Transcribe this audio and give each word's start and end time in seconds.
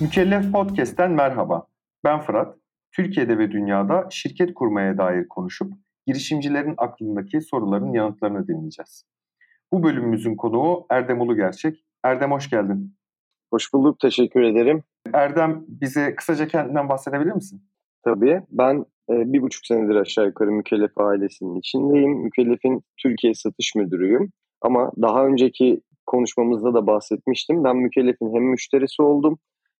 Mükellef 0.00 0.52
Podcast'ten 0.52 1.10
merhaba. 1.10 1.66
Ben 2.04 2.20
Fırat. 2.20 2.56
Türkiye'de 2.92 3.38
ve 3.38 3.50
dünyada 3.50 4.06
şirket 4.10 4.54
kurmaya 4.54 4.98
dair 4.98 5.28
konuşup 5.28 5.72
girişimcilerin 6.06 6.74
aklındaki 6.78 7.40
soruların 7.40 7.92
yanıtlarını 7.92 8.48
dinleyeceğiz. 8.48 9.04
Bu 9.72 9.82
bölümümüzün 9.82 10.36
konuğu 10.36 10.86
Erdem 10.90 11.20
Ulu 11.20 11.36
Gerçek. 11.36 11.84
Erdem 12.04 12.32
hoş 12.32 12.50
geldin. 12.50 12.94
Hoş 13.52 13.72
bulduk, 13.72 14.00
teşekkür 14.00 14.42
ederim. 14.42 14.82
Erdem 15.12 15.64
bize 15.68 16.14
kısaca 16.14 16.48
kendinden 16.48 16.88
bahsedebilir 16.88 17.32
misin? 17.32 17.62
Tabii. 18.04 18.42
Ben 18.50 18.84
e, 19.10 19.32
bir 19.32 19.42
buçuk 19.42 19.66
senedir 19.66 19.94
aşağı 19.94 20.26
yukarı 20.26 20.50
Mükellef 20.50 20.98
ailesinin 20.98 21.58
içindeyim. 21.58 22.10
Mükellef'in 22.10 22.82
Türkiye 23.02 23.34
satış 23.34 23.74
müdürüyüm. 23.74 24.30
Ama 24.62 24.92
daha 25.02 25.26
önceki 25.26 25.80
konuşmamızda 26.06 26.74
da 26.74 26.86
bahsetmiştim. 26.86 27.64
Ben 27.64 27.76
Mükellef'in 27.76 28.34
hem 28.34 28.42
müşterisi 28.42 29.02
oldum, 29.02 29.38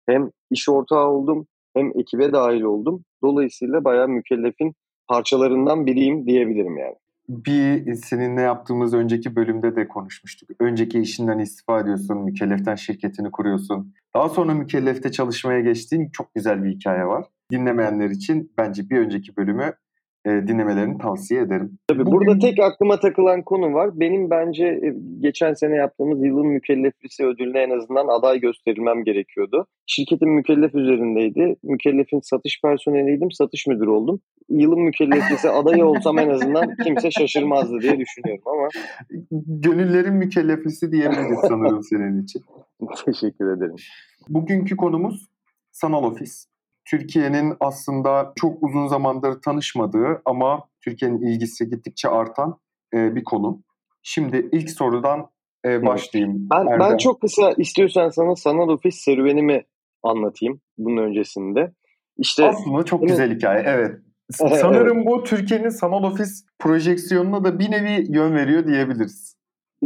hem 0.08 0.30
iş 0.50 0.68
ortağı 0.68 1.06
oldum, 1.08 1.46
hem 1.76 1.90
ekibe 2.00 2.32
dahil 2.32 2.62
oldum. 2.62 3.04
Dolayısıyla 3.22 3.84
bayağı 3.84 4.08
Mükellef'in 4.08 4.72
parçalarından 5.08 5.86
biriyim 5.86 6.26
diyebilirim 6.26 6.78
yani. 6.78 6.94
Bir 7.28 7.94
seninle 7.94 8.40
yaptığımız 8.40 8.94
önceki 8.94 9.36
bölümde 9.36 9.76
de 9.76 9.88
konuşmuştuk. 9.88 10.50
Önceki 10.60 11.00
işinden 11.00 11.38
istifa 11.38 11.80
ediyorsun, 11.80 12.24
mükelleften 12.24 12.74
şirketini 12.74 13.30
kuruyorsun. 13.30 13.94
Daha 14.14 14.28
sonra 14.28 14.54
mükellefte 14.54 15.12
çalışmaya 15.12 15.60
geçtiğin 15.60 16.10
çok 16.12 16.34
güzel 16.34 16.64
bir 16.64 16.70
hikaye 16.70 17.06
var. 17.06 17.24
Dinlemeyenler 17.52 18.10
için 18.10 18.52
bence 18.58 18.90
bir 18.90 18.98
önceki 18.98 19.36
bölümü 19.36 19.72
e, 20.26 20.48
dinlemelerini 20.48 20.98
tavsiye 20.98 21.40
ederim. 21.40 21.78
Tabii 21.88 22.06
Bugün... 22.06 22.12
burada 22.12 22.38
tek 22.38 22.60
aklıma 22.60 23.00
takılan 23.00 23.42
konu 23.42 23.74
var. 23.74 23.90
Benim 24.00 24.30
bence 24.30 24.64
e, 24.64 24.94
geçen 25.20 25.52
sene 25.52 25.74
yaptığımız 25.74 26.24
yılın 26.24 26.46
mükelleflisi 26.46 27.26
ödülüne 27.26 27.58
en 27.58 27.70
azından 27.70 28.08
aday 28.08 28.40
gösterilmem 28.40 29.04
gerekiyordu. 29.04 29.66
Şirketin 29.86 30.28
mükellef 30.28 30.74
üzerindeydi. 30.74 31.56
Mükellefin 31.62 32.20
satış 32.20 32.60
personeliydim, 32.62 33.30
satış 33.30 33.66
müdürü 33.66 33.90
oldum. 33.90 34.20
Yılın 34.48 34.80
mükelleflisi 34.80 35.50
adayı 35.50 35.84
olsam 35.84 36.18
en 36.18 36.30
azından 36.30 36.76
kimse 36.84 37.10
şaşırmazdı 37.10 37.80
diye 37.80 37.98
düşünüyorum 37.98 38.44
ama. 38.46 38.68
Gönüllerin 39.46 40.14
mükelleflisi 40.14 40.92
diyebiliriz 40.92 41.38
sanırım 41.48 41.82
senin 41.82 42.22
için. 42.22 42.42
Teşekkür 43.04 43.56
ederim. 43.56 43.76
Bugünkü 44.28 44.76
konumuz 44.76 45.28
sanal 45.72 46.04
ofis. 46.04 46.46
Türkiye'nin 46.90 47.54
aslında 47.60 48.32
çok 48.36 48.62
uzun 48.62 48.86
zamandır 48.86 49.42
tanışmadığı 49.42 50.22
ama 50.24 50.68
Türkiye'nin 50.84 51.20
ilgisi 51.20 51.70
gittikçe 51.70 52.08
artan 52.08 52.58
e, 52.94 53.14
bir 53.14 53.24
konu. 53.24 53.62
Şimdi 54.02 54.48
ilk 54.52 54.70
sorudan 54.70 55.30
e, 55.64 55.86
başlayayım. 55.86 56.48
Ben, 56.52 56.80
ben 56.80 56.96
çok 56.96 57.20
kısa 57.20 57.52
istiyorsan 57.52 58.08
sana 58.08 58.36
sanal 58.36 58.68
ofis 58.68 58.96
serüvenimi 58.96 59.64
anlatayım 60.02 60.60
bunun 60.78 61.02
öncesinde. 61.02 61.72
İşte 62.18 62.48
aslında 62.48 62.82
çok 62.82 63.00
hani, 63.00 63.08
güzel 63.08 63.34
hikaye. 63.34 63.62
Evet. 63.66 64.00
Sanırım 64.30 64.96
evet. 64.96 65.06
bu 65.06 65.22
Türkiye'nin 65.22 65.68
sanal 65.68 66.02
ofis 66.02 66.46
projeksiyonuna 66.58 67.44
da 67.44 67.58
bir 67.58 67.70
nevi 67.70 68.06
yön 68.16 68.34
veriyor 68.34 68.66
diyebiliriz. 68.66 69.36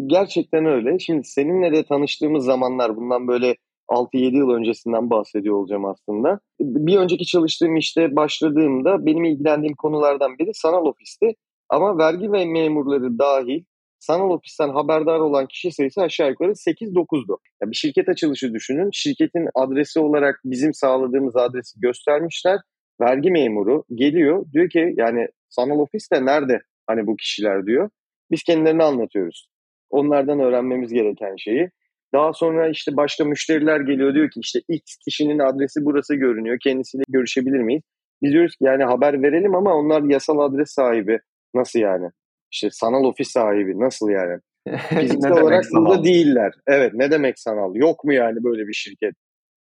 Gerçekten 0.07 0.67
öyle. 0.67 0.99
Şimdi 0.99 1.25
seninle 1.25 1.73
de 1.73 1.85
tanıştığımız 1.85 2.45
zamanlar 2.45 2.97
bundan 2.97 3.29
böyle 3.29 3.57
6-7 3.91 4.37
yıl 4.37 4.51
öncesinden 4.51 5.11
bahsediyor 5.11 5.55
olacağım 5.55 5.85
aslında. 5.85 6.41
Bir 6.61 6.97
önceki 6.97 7.27
çalıştığım 7.27 7.77
işte 7.77 8.17
başladığımda 8.17 9.07
benim 9.07 9.25
ilgilendiğim 9.25 9.77
konulardan 9.77 10.39
biri 10.39 10.51
sanal 10.55 10.87
ofisti. 10.87 11.35
Ama 11.69 11.99
vergi 11.99 12.33
ve 12.33 12.45
memurları 12.45 13.19
dahil 13.19 13.65
sanal 13.99 14.31
ofisten 14.31 14.69
haberdar 14.69 15.19
olan 15.19 15.47
kişi 15.47 15.73
sayısı 15.73 16.01
aşağı 16.03 16.29
yukarı 16.29 16.51
8-9'du. 16.51 17.39
Ya 17.63 17.71
bir 17.71 17.77
şirket 17.77 18.09
açılışı 18.09 18.55
düşünün. 18.55 18.91
Şirketin 18.93 19.49
adresi 19.55 20.01
olarak 20.01 20.41
bizim 20.45 20.75
sağladığımız 20.75 21.37
adresi 21.37 21.81
göstermişler. 21.81 22.59
Vergi 23.01 23.31
memuru 23.31 23.85
geliyor 23.95 24.45
diyor 24.53 24.71
ki 24.71 24.95
yani 24.97 25.27
sanal 25.49 25.79
ofis 25.79 26.11
de 26.13 26.25
nerede 26.27 26.61
hani 26.87 27.07
bu 27.07 27.17
kişiler 27.17 27.67
diyor. 27.67 27.91
Biz 28.31 28.43
kendilerini 28.43 28.83
anlatıyoruz. 28.83 29.49
Onlardan 29.91 30.41
öğrenmemiz 30.41 30.93
gereken 30.93 31.37
şeyi. 31.37 31.71
Daha 32.13 32.33
sonra 32.33 32.69
işte 32.69 32.97
başka 32.97 33.25
müşteriler 33.25 33.81
geliyor 33.81 34.15
diyor 34.15 34.31
ki 34.31 34.41
işte 34.41 34.61
X 34.69 34.97
kişinin 35.05 35.39
adresi 35.39 35.85
burası 35.85 36.15
görünüyor. 36.15 36.59
Kendisiyle 36.63 37.03
görüşebilir 37.09 37.61
miyiz? 37.61 37.83
Biz 38.23 38.33
diyoruz 38.33 38.57
ki 38.57 38.65
yani 38.65 38.85
haber 38.85 39.23
verelim 39.23 39.55
ama 39.55 39.75
onlar 39.75 40.03
yasal 40.03 40.39
adres 40.39 40.71
sahibi. 40.71 41.19
Nasıl 41.55 41.79
yani? 41.79 42.11
İşte 42.53 42.69
sanal 42.73 43.05
ofis 43.05 43.31
sahibi 43.31 43.81
nasıl 43.81 44.11
yani? 44.11 44.41
Fiziksel 44.89 45.33
olarak 45.33 45.65
sanal? 45.65 45.87
burada 45.87 46.05
değiller. 46.05 46.53
Evet 46.67 46.93
ne 46.95 47.11
demek 47.11 47.39
sanal? 47.39 47.75
Yok 47.75 48.05
mu 48.05 48.13
yani 48.13 48.45
böyle 48.45 48.67
bir 48.69 48.73
şirket? 48.73 49.15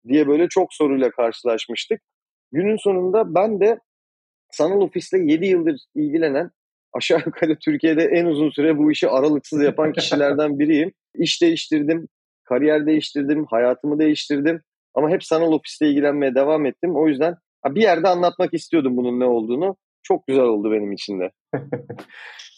Diye 0.08 0.28
böyle 0.28 0.48
çok 0.48 0.74
soruyla 0.74 1.10
karşılaşmıştık. 1.10 2.00
Günün 2.52 2.76
sonunda 2.76 3.34
ben 3.34 3.60
de 3.60 3.78
sanal 4.50 4.80
ofisle 4.80 5.18
7 5.18 5.46
yıldır 5.46 5.80
ilgilenen 5.94 6.50
aşağı 6.92 7.20
yukarı 7.26 7.58
Türkiye'de 7.58 8.02
en 8.02 8.26
uzun 8.26 8.50
süre 8.50 8.78
bu 8.78 8.92
işi 8.92 9.08
aralıksız 9.08 9.62
yapan 9.62 9.92
kişilerden 9.92 10.58
biriyim. 10.58 10.92
İş 11.14 11.42
değiştirdim, 11.42 12.08
kariyer 12.48 12.86
değiştirdim, 12.86 13.46
hayatımı 13.50 13.98
değiştirdim. 13.98 14.60
Ama 14.94 15.10
hep 15.10 15.24
sanal 15.24 15.52
ofiste 15.52 15.88
ilgilenmeye 15.88 16.34
devam 16.34 16.66
ettim. 16.66 16.96
O 16.96 17.08
yüzden 17.08 17.36
bir 17.66 17.82
yerde 17.82 18.08
anlatmak 18.08 18.54
istiyordum 18.54 18.96
bunun 18.96 19.20
ne 19.20 19.24
olduğunu. 19.24 19.76
Çok 20.02 20.26
güzel 20.26 20.44
oldu 20.44 20.72
benim 20.72 20.92
için 20.92 21.20
de. 21.20 21.30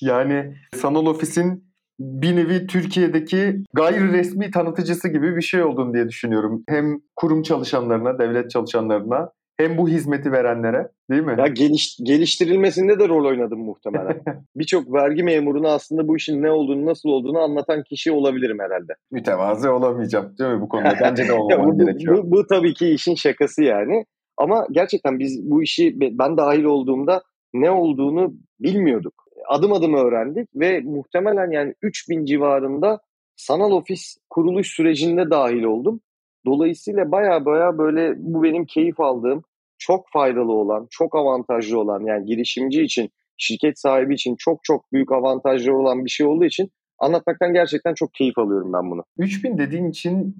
yani 0.01 0.55
sanal 0.75 1.07
ofisin 1.07 1.71
bir 2.01 2.37
nevi 2.37 2.67
Türkiye'deki 2.67 3.63
gayri 3.73 4.13
resmi 4.13 4.51
tanıtıcısı 4.51 5.09
gibi 5.09 5.37
bir 5.37 5.43
şey 5.43 5.63
olduğunu 5.63 5.95
diye 5.95 6.09
düşünüyorum. 6.09 6.65
Hem 6.69 7.01
kurum 7.17 7.43
çalışanlarına, 7.43 8.19
devlet 8.19 8.51
çalışanlarına 8.51 9.31
hem 9.61 9.79
bu 9.79 9.89
hizmeti 9.89 10.33
verenlere 10.33 10.89
değil 11.11 11.23
mi? 11.23 11.35
Ya 11.39 11.47
geliş, 11.47 11.99
geliştirilmesinde 12.03 12.99
de 12.99 13.09
rol 13.09 13.27
oynadım 13.27 13.61
muhtemelen. 13.65 14.23
Birçok 14.57 14.93
vergi 14.93 15.23
memuruna 15.23 15.69
aslında 15.69 16.09
bu 16.09 16.17
işin 16.17 16.43
ne 16.43 16.51
olduğunu, 16.51 16.87
nasıl 16.87 17.09
olduğunu 17.09 17.39
anlatan 17.39 17.83
kişi 17.83 18.13
olabilirim 18.13 18.59
herhalde. 18.61 18.93
Mütevazı 19.11 19.73
olamayacağım 19.73 20.35
değil 20.39 20.51
mi 20.51 20.61
bu 20.61 20.69
konuda? 20.69 20.95
Bence 21.03 21.29
de 21.29 21.33
olmam 21.33 21.79
gerekiyor. 21.79 22.17
Bu, 22.25 22.31
bu 22.31 22.47
tabii 22.47 22.75
ki 22.75 22.89
işin 22.89 23.15
şakası 23.15 23.63
yani. 23.63 24.05
Ama 24.37 24.67
gerçekten 24.71 25.19
biz 25.19 25.51
bu 25.51 25.63
işi 25.63 26.01
ben 26.01 26.37
dahil 26.37 26.65
olduğumda 26.65 27.23
ne 27.55 27.71
olduğunu 27.71 28.35
bilmiyorduk. 28.61 29.15
Adım 29.49 29.73
adım 29.73 29.95
öğrendik 29.95 30.49
ve 30.55 30.81
muhtemelen 30.81 31.51
yani 31.51 31.75
3000 31.83 32.25
civarında 32.25 33.01
sanal 33.37 33.71
ofis 33.71 34.17
kuruluş 34.31 34.67
sürecinde 34.67 35.31
dahil 35.31 35.63
oldum. 35.63 36.01
Dolayısıyla 36.47 37.13
baya 37.13 37.45
baya 37.45 37.79
böyle 37.79 38.15
bu 38.17 38.43
benim 38.43 38.65
keyif 38.65 39.01
aldığım, 39.01 39.43
çok 39.81 40.07
faydalı 40.13 40.53
olan, 40.53 40.87
çok 40.91 41.15
avantajlı 41.15 41.81
olan 41.81 42.01
yani 42.07 42.25
girişimci 42.25 42.83
için, 42.83 43.11
şirket 43.37 43.79
sahibi 43.79 44.15
için 44.15 44.37
çok 44.39 44.65
çok 44.65 44.93
büyük 44.93 45.13
avantajlı 45.13 45.77
olan 45.77 46.05
bir 46.05 46.11
şey 46.11 46.27
olduğu 46.27 46.45
için 46.45 46.71
anlatmaktan 46.99 47.53
gerçekten 47.53 47.95
çok 47.95 48.15
keyif 48.15 48.39
alıyorum 48.39 48.73
ben 48.73 48.91
bunu. 48.91 49.05
3000 49.19 49.59
dediğin 49.59 49.91
için 49.91 50.37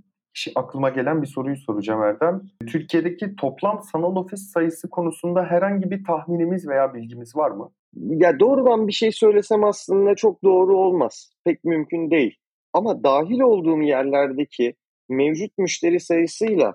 aklıma 0.55 0.89
gelen 0.89 1.23
bir 1.23 1.27
soruyu 1.27 1.57
soracağım 1.57 2.03
Erdem. 2.03 2.43
Türkiye'deki 2.67 3.37
toplam 3.37 3.83
sanal 3.93 4.17
ofis 4.17 4.53
sayısı 4.53 4.91
konusunda 4.91 5.45
herhangi 5.45 5.91
bir 5.91 6.05
tahminimiz 6.05 6.69
veya 6.69 6.95
bilgimiz 6.95 7.37
var 7.37 7.51
mı? 7.51 7.71
Ya 7.95 8.41
doğrudan 8.41 8.89
bir 8.89 8.93
şey 8.93 9.13
söylesem 9.13 9.65
aslında 9.65 10.15
çok 10.15 10.45
doğru 10.45 10.77
olmaz. 10.77 11.33
Pek 11.45 11.65
mümkün 11.65 12.11
değil. 12.11 12.37
Ama 12.73 13.05
dahil 13.05 13.41
olduğum 13.41 13.83
yerlerdeki 13.83 14.75
mevcut 15.09 15.59
müşteri 15.59 16.01
sayısıyla 16.01 16.75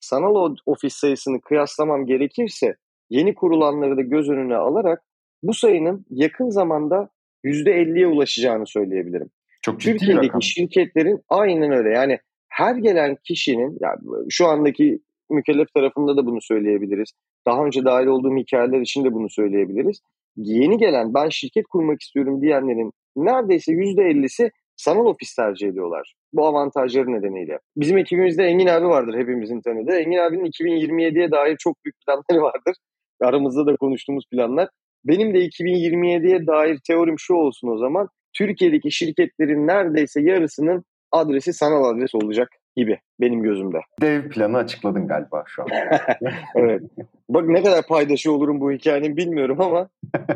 sanal 0.00 0.54
ofis 0.66 0.94
sayısını 0.94 1.40
kıyaslamam 1.40 2.06
gerekirse 2.06 2.76
yeni 3.10 3.34
kurulanları 3.34 3.96
da 3.96 4.02
göz 4.02 4.28
önüne 4.28 4.56
alarak 4.56 5.02
bu 5.42 5.54
sayının 5.54 6.06
yakın 6.10 6.50
zamanda 6.50 7.08
%50'ye 7.44 8.06
ulaşacağını 8.06 8.66
söyleyebilirim. 8.66 9.30
Çok 9.62 9.80
ciddi 9.80 9.92
Türkiye'deki 9.92 10.26
rakam. 10.26 10.42
şirketlerin 10.42 11.20
aynen 11.28 11.70
öyle. 11.70 11.90
Yani 11.90 12.18
her 12.48 12.76
gelen 12.76 13.16
kişinin 13.24 13.78
yani 13.80 13.98
şu 14.30 14.46
andaki 14.46 14.98
mükellef 15.30 15.74
tarafında 15.74 16.16
da 16.16 16.26
bunu 16.26 16.40
söyleyebiliriz. 16.40 17.12
Daha 17.46 17.64
önce 17.64 17.84
dahil 17.84 18.06
olduğum 18.06 18.36
hikayeler 18.36 18.80
için 18.80 19.04
de 19.04 19.12
bunu 19.12 19.30
söyleyebiliriz. 19.30 20.00
Yeni 20.36 20.78
gelen 20.78 21.14
ben 21.14 21.28
şirket 21.28 21.66
kurmak 21.66 22.00
istiyorum 22.00 22.42
diyenlerin 22.42 22.92
neredeyse 23.16 23.72
%50'si 23.72 24.50
sanal 24.76 25.06
ofis 25.06 25.34
tercih 25.34 25.68
ediyorlar. 25.68 26.14
Bu 26.32 26.46
avantajları 26.46 27.12
nedeniyle. 27.12 27.58
Bizim 27.76 27.98
ekibimizde 27.98 28.44
Engin 28.44 28.66
abi 28.66 28.86
vardır 28.86 29.18
hepimizin 29.18 29.60
tanıdığı. 29.60 29.96
Engin 29.96 30.18
abinin 30.18 30.44
2027'ye 30.44 31.30
dair 31.30 31.56
çok 31.56 31.84
büyük 31.84 31.96
planları 32.06 32.42
vardır. 32.42 32.76
Aramızda 33.20 33.66
da 33.66 33.76
konuştuğumuz 33.76 34.24
planlar. 34.32 34.68
Benim 35.04 35.34
de 35.34 35.38
2027'ye 35.38 36.46
dair 36.46 36.78
teorim 36.86 37.18
şu 37.18 37.34
olsun 37.34 37.68
o 37.68 37.78
zaman. 37.78 38.08
Türkiye'deki 38.38 38.90
şirketlerin 38.90 39.66
neredeyse 39.66 40.20
yarısının 40.20 40.84
adresi 41.12 41.52
sanal 41.52 41.84
adres 41.84 42.14
olacak 42.14 42.48
gibi 42.76 42.98
benim 43.20 43.42
gözümde. 43.42 43.78
Dev 44.00 44.28
planı 44.28 44.56
açıkladın 44.56 45.08
galiba 45.08 45.44
şu 45.46 45.62
an. 45.62 45.68
evet. 46.54 46.82
Bak 47.28 47.48
ne 47.48 47.62
kadar 47.62 47.86
paydaşı 47.86 48.32
olurum 48.32 48.60
bu 48.60 48.72
hikayenin 48.72 49.16
bilmiyorum 49.16 49.60
ama. 49.60 49.88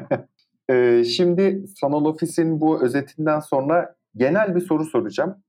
ee, 0.70 1.04
şimdi 1.04 1.66
sanal 1.76 2.04
ofisin 2.04 2.60
bu 2.60 2.84
özetinden 2.84 3.40
sonra 3.40 3.94
genel 4.16 4.54
bir 4.54 4.60
soru 4.60 4.84
soracağım. 4.84 5.42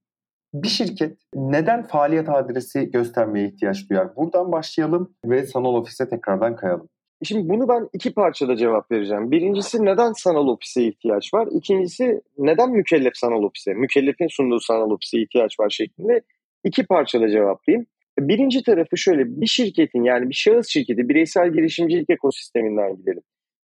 Bir 0.54 0.68
şirket 0.68 1.18
neden 1.34 1.82
faaliyet 1.82 2.28
adresi 2.28 2.90
göstermeye 2.90 3.48
ihtiyaç 3.48 3.90
duyar? 3.90 4.16
Buradan 4.16 4.52
başlayalım 4.52 5.14
ve 5.24 5.46
sanal 5.46 5.74
ofise 5.74 6.08
tekrardan 6.08 6.56
kayalım. 6.56 6.88
Şimdi 7.24 7.48
bunu 7.48 7.68
ben 7.68 7.88
iki 7.92 8.14
parçada 8.14 8.56
cevap 8.56 8.90
vereceğim. 8.90 9.30
Birincisi 9.30 9.84
neden 9.84 10.12
sanal 10.12 10.48
ofise 10.48 10.84
ihtiyaç 10.84 11.34
var? 11.34 11.48
İkincisi 11.52 12.20
neden 12.38 12.70
mükellef 12.70 13.16
sanal 13.16 13.42
ofise, 13.42 13.74
mükellefin 13.74 14.26
sunduğu 14.30 14.60
sanal 14.60 14.90
ofise 14.90 15.22
ihtiyaç 15.22 15.60
var 15.60 15.70
şeklinde 15.70 16.20
iki 16.64 16.86
parçada 16.86 17.28
cevaplayayım. 17.28 17.86
Birinci 18.18 18.62
tarafı 18.62 18.96
şöyle, 18.96 19.40
bir 19.40 19.46
şirketin 19.46 20.02
yani 20.02 20.28
bir 20.28 20.34
şahıs 20.34 20.68
şirketi, 20.68 21.08
bireysel 21.08 21.52
girişimcilik 21.52 22.10
ekosisteminden 22.10 22.96
gidelim. 22.96 23.22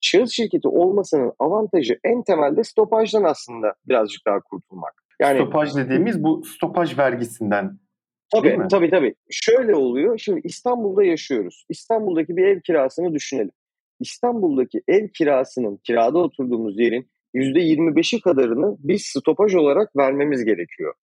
Şahıs 0.04 0.32
şirketi 0.32 0.68
olmasının 0.68 1.32
avantajı 1.40 2.00
en 2.04 2.24
temelde 2.24 2.64
stopajdan 2.64 3.24
aslında 3.24 3.74
birazcık 3.88 4.22
daha 4.28 4.40
kurtulmak. 4.40 4.94
Yani, 5.22 5.42
stopaj 5.42 5.76
dediğimiz 5.76 6.24
bu 6.24 6.44
stopaj 6.46 6.98
vergisinden 6.98 7.80
Tabii 8.34 8.58
tabii 8.72 8.90
tabii. 8.90 9.16
Şöyle 9.30 9.76
oluyor. 9.76 10.18
Şimdi 10.18 10.42
İstanbul'da 10.44 11.04
yaşıyoruz. 11.04 11.66
İstanbul'daki 11.70 12.38
bir 12.38 12.44
ev 12.44 12.62
kirasını 12.62 13.14
düşünelim. 13.14 13.52
İstanbul'daki 14.00 14.82
ev 14.88 15.08
kirasının, 15.08 15.80
kirada 15.84 16.20
oturduğumuz 16.20 16.80
yerin 16.80 17.08
%25'i 17.36 18.22
kadarını 18.22 18.78
biz 18.80 19.02
stopaj 19.06 19.56
olarak 19.56 19.96
vermemiz 19.98 20.46
gerekiyor. 20.46 20.94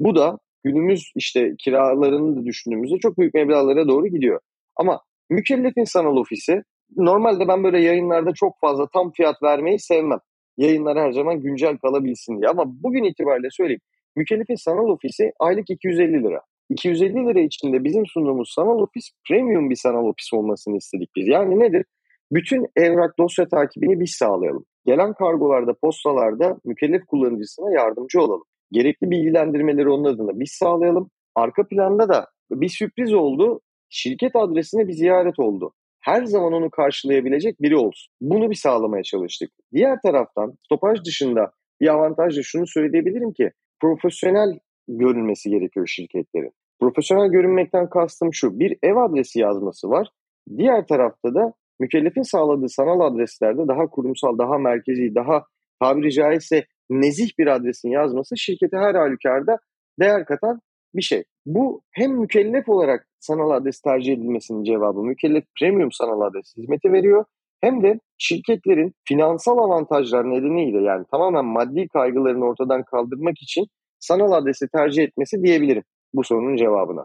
Bu 0.00 0.16
da 0.16 0.38
günümüz 0.64 1.12
işte 1.14 1.54
kiralarını 1.58 2.36
da 2.36 2.44
düşündüğümüzde 2.44 2.98
çok 2.98 3.18
büyük 3.18 3.34
meblağlara 3.34 3.88
doğru 3.88 4.06
gidiyor. 4.06 4.40
Ama 4.76 5.00
mükellefin 5.30 5.84
sanal 5.84 6.16
ofisi 6.16 6.62
normalde 6.96 7.48
ben 7.48 7.64
böyle 7.64 7.80
yayınlarda 7.80 8.32
çok 8.34 8.60
fazla 8.60 8.88
tam 8.88 9.12
fiyat 9.12 9.42
vermeyi 9.42 9.78
sevmem. 9.78 10.18
Yayınlar 10.56 10.98
her 10.98 11.12
zaman 11.12 11.40
güncel 11.40 11.78
kalabilsin 11.78 12.40
diye. 12.40 12.50
Ama 12.50 12.64
bugün 12.66 13.04
itibariyle 13.04 13.48
söyleyeyim. 13.50 13.80
Mükellefin 14.16 14.54
sanal 14.54 14.88
ofisi 14.88 15.32
aylık 15.40 15.70
250 15.70 16.22
lira. 16.22 16.40
250 16.70 17.14
lira 17.14 17.40
içinde 17.40 17.84
bizim 17.84 18.06
sunduğumuz 18.06 18.52
sanal 18.54 18.78
ofis 18.78 19.10
premium 19.28 19.70
bir 19.70 19.76
sanal 19.76 20.04
ofis 20.04 20.32
olmasını 20.32 20.76
istedik 20.76 21.10
biz. 21.16 21.28
Yani 21.28 21.60
nedir? 21.60 21.84
Bütün 22.32 22.66
evrak 22.76 23.18
dosya 23.18 23.48
takibini 23.48 24.00
biz 24.00 24.10
sağlayalım. 24.10 24.64
Gelen 24.86 25.12
kargolarda, 25.12 25.74
postalarda 25.82 26.56
mükellef 26.64 27.06
kullanıcısına 27.06 27.72
yardımcı 27.72 28.20
olalım. 28.20 28.44
Gerekli 28.72 29.10
bilgilendirmeleri 29.10 29.88
onun 29.88 30.04
adına 30.04 30.40
biz 30.40 30.50
sağlayalım. 30.50 31.10
Arka 31.34 31.68
planda 31.68 32.08
da 32.08 32.26
bir 32.50 32.68
sürpriz 32.68 33.14
oldu. 33.14 33.60
Şirket 33.88 34.36
adresine 34.36 34.88
bir 34.88 34.92
ziyaret 34.92 35.38
oldu. 35.38 35.72
Her 36.08 36.24
zaman 36.24 36.52
onu 36.52 36.70
karşılayabilecek 36.70 37.62
biri 37.62 37.76
olsun. 37.76 38.12
Bunu 38.20 38.50
bir 38.50 38.54
sağlamaya 38.54 39.02
çalıştık. 39.02 39.50
Diğer 39.72 39.98
taraftan 40.06 40.54
stopaj 40.64 41.04
dışında 41.04 41.52
bir 41.80 41.88
avantajla 41.88 42.42
şunu 42.42 42.66
söyleyebilirim 42.66 43.32
ki 43.32 43.50
profesyonel 43.80 44.58
görünmesi 44.88 45.50
gerekiyor 45.50 45.86
şirketlerin. 45.86 46.52
Profesyonel 46.80 47.30
görünmekten 47.30 47.90
kastım 47.90 48.34
şu. 48.34 48.58
Bir 48.58 48.76
ev 48.82 48.96
adresi 48.96 49.40
yazması 49.40 49.90
var. 49.90 50.08
Diğer 50.56 50.86
tarafta 50.86 51.34
da 51.34 51.52
mükellefin 51.80 52.22
sağladığı 52.22 52.68
sanal 52.68 53.00
adreslerde 53.00 53.68
daha 53.68 53.86
kurumsal, 53.86 54.38
daha 54.38 54.58
merkezi, 54.58 55.14
daha 55.14 55.44
tabiri 55.82 56.12
caizse 56.12 56.64
nezih 56.90 57.30
bir 57.38 57.46
adresin 57.46 57.90
yazması 57.90 58.36
şirkete 58.36 58.76
her 58.76 58.94
halükarda 58.94 59.58
değer 60.00 60.24
katan 60.24 60.60
bir 60.94 61.02
şey. 61.02 61.24
Bu 61.46 61.82
hem 61.92 62.10
mükellef 62.10 62.68
olarak 62.68 63.07
sanal 63.20 63.50
adres 63.50 63.80
tercih 63.80 64.12
edilmesinin 64.12 64.64
cevabı, 64.64 65.02
mükellef 65.02 65.44
premium 65.60 65.92
sanal 65.92 66.20
adres 66.20 66.54
hizmeti 66.56 66.92
veriyor. 66.92 67.24
Hem 67.60 67.82
de 67.82 68.00
şirketlerin 68.18 68.94
finansal 69.04 69.58
avantajlar 69.58 70.30
nedeniyle 70.30 70.82
yani 70.82 71.04
tamamen 71.10 71.44
maddi 71.44 71.88
kaygılarını 71.88 72.44
ortadan 72.44 72.82
kaldırmak 72.82 73.42
için 73.42 73.66
sanal 73.98 74.32
adresi 74.32 74.68
tercih 74.68 75.02
etmesi 75.02 75.42
diyebilirim 75.42 75.82
bu 76.14 76.24
sorunun 76.24 76.56
cevabına. 76.56 77.04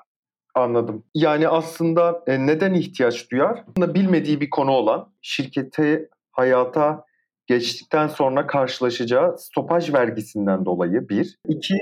Anladım. 0.55 1.03
Yani 1.15 1.47
aslında 1.47 2.23
e, 2.27 2.47
neden 2.47 2.73
ihtiyaç 2.73 3.31
duyar? 3.31 3.63
Aslında 3.69 3.93
bilmediği 3.93 4.41
bir 4.41 4.49
konu 4.49 4.71
olan 4.71 5.13
şirkete 5.21 6.09
hayata 6.31 7.05
geçtikten 7.47 8.07
sonra 8.07 8.47
karşılaşacağı 8.47 9.37
stopaj 9.37 9.93
vergisinden 9.93 10.65
dolayı 10.65 11.09
bir. 11.09 11.37
İki, 11.47 11.77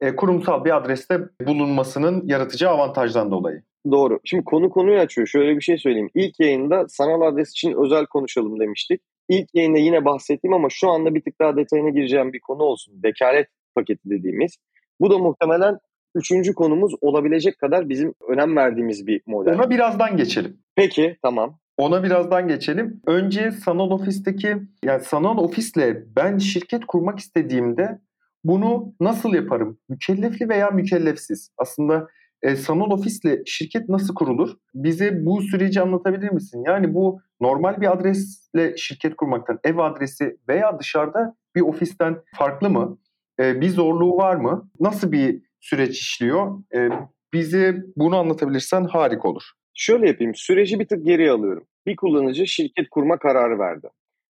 e, 0.00 0.16
kurumsal 0.16 0.64
bir 0.64 0.76
adreste 0.76 1.20
bulunmasının 1.46 2.26
yaratacağı 2.26 2.72
avantajdan 2.72 3.30
dolayı. 3.30 3.62
Doğru. 3.90 4.20
Şimdi 4.24 4.44
konu 4.44 4.70
konuyu 4.70 4.98
açıyor. 4.98 5.26
Şöyle 5.26 5.56
bir 5.56 5.60
şey 5.60 5.78
söyleyeyim. 5.78 6.10
İlk 6.14 6.40
yayında 6.40 6.88
sanal 6.88 7.20
adres 7.20 7.50
için 7.50 7.84
özel 7.84 8.06
konuşalım 8.06 8.60
demiştik. 8.60 9.00
İlk 9.28 9.54
yayında 9.54 9.78
yine 9.78 10.04
bahsettim 10.04 10.52
ama 10.52 10.68
şu 10.70 10.90
anda 10.90 11.14
bir 11.14 11.20
tık 11.20 11.40
daha 11.40 11.56
detayına 11.56 11.90
gireceğim 11.90 12.32
bir 12.32 12.40
konu 12.40 12.62
olsun. 12.62 12.94
Vekalet 13.04 13.48
paketi 13.74 14.10
dediğimiz. 14.10 14.56
Bu 15.00 15.10
da 15.10 15.18
muhtemelen 15.18 15.78
üçüncü 16.14 16.54
konumuz 16.54 16.94
olabilecek 17.00 17.58
kadar 17.58 17.88
bizim 17.88 18.14
önem 18.28 18.56
verdiğimiz 18.56 19.06
bir 19.06 19.22
model. 19.26 19.54
Ona 19.54 19.70
birazdan 19.70 20.16
geçelim. 20.16 20.58
Peki 20.76 21.16
tamam. 21.22 21.58
Ona 21.76 22.02
birazdan 22.02 22.48
geçelim. 22.48 23.00
Önce 23.06 23.50
sanal 23.50 23.90
ofisteki 23.90 24.56
yani 24.84 25.04
sanal 25.04 25.38
ofisle 25.38 26.04
ben 26.16 26.38
şirket 26.38 26.86
kurmak 26.86 27.18
istediğimde 27.18 27.98
bunu 28.44 28.94
nasıl 29.00 29.34
yaparım? 29.34 29.78
Mükellefli 29.88 30.48
veya 30.48 30.70
mükellefsiz? 30.70 31.50
Aslında 31.58 32.08
e, 32.42 32.56
sanal 32.56 32.90
ofisle 32.90 33.42
şirket 33.46 33.88
nasıl 33.88 34.14
kurulur? 34.14 34.50
Bize 34.74 35.26
bu 35.26 35.42
süreci 35.42 35.80
anlatabilir 35.80 36.30
misin? 36.30 36.62
Yani 36.66 36.94
bu 36.94 37.20
normal 37.40 37.80
bir 37.80 37.92
adresle 37.92 38.76
şirket 38.76 39.16
kurmaktan 39.16 39.58
ev 39.64 39.78
adresi 39.78 40.36
veya 40.48 40.78
dışarıda 40.78 41.36
bir 41.56 41.60
ofisten 41.60 42.16
farklı 42.36 42.70
mı? 42.70 42.98
E, 43.40 43.60
bir 43.60 43.68
zorluğu 43.68 44.16
var 44.16 44.36
mı? 44.36 44.70
Nasıl 44.80 45.12
bir 45.12 45.42
süreç 45.60 46.00
işliyor? 46.00 46.62
E, 46.74 46.88
bize 47.32 47.76
bunu 47.96 48.16
anlatabilirsen 48.16 48.84
harika 48.84 49.28
olur. 49.28 49.42
Şöyle 49.74 50.08
yapayım, 50.08 50.34
süreci 50.34 50.80
bir 50.80 50.88
tık 50.88 51.04
geriye 51.04 51.30
alıyorum. 51.30 51.66
Bir 51.86 51.96
kullanıcı 51.96 52.46
şirket 52.46 52.88
kurma 52.90 53.18
kararı 53.18 53.58
verdi. 53.58 53.88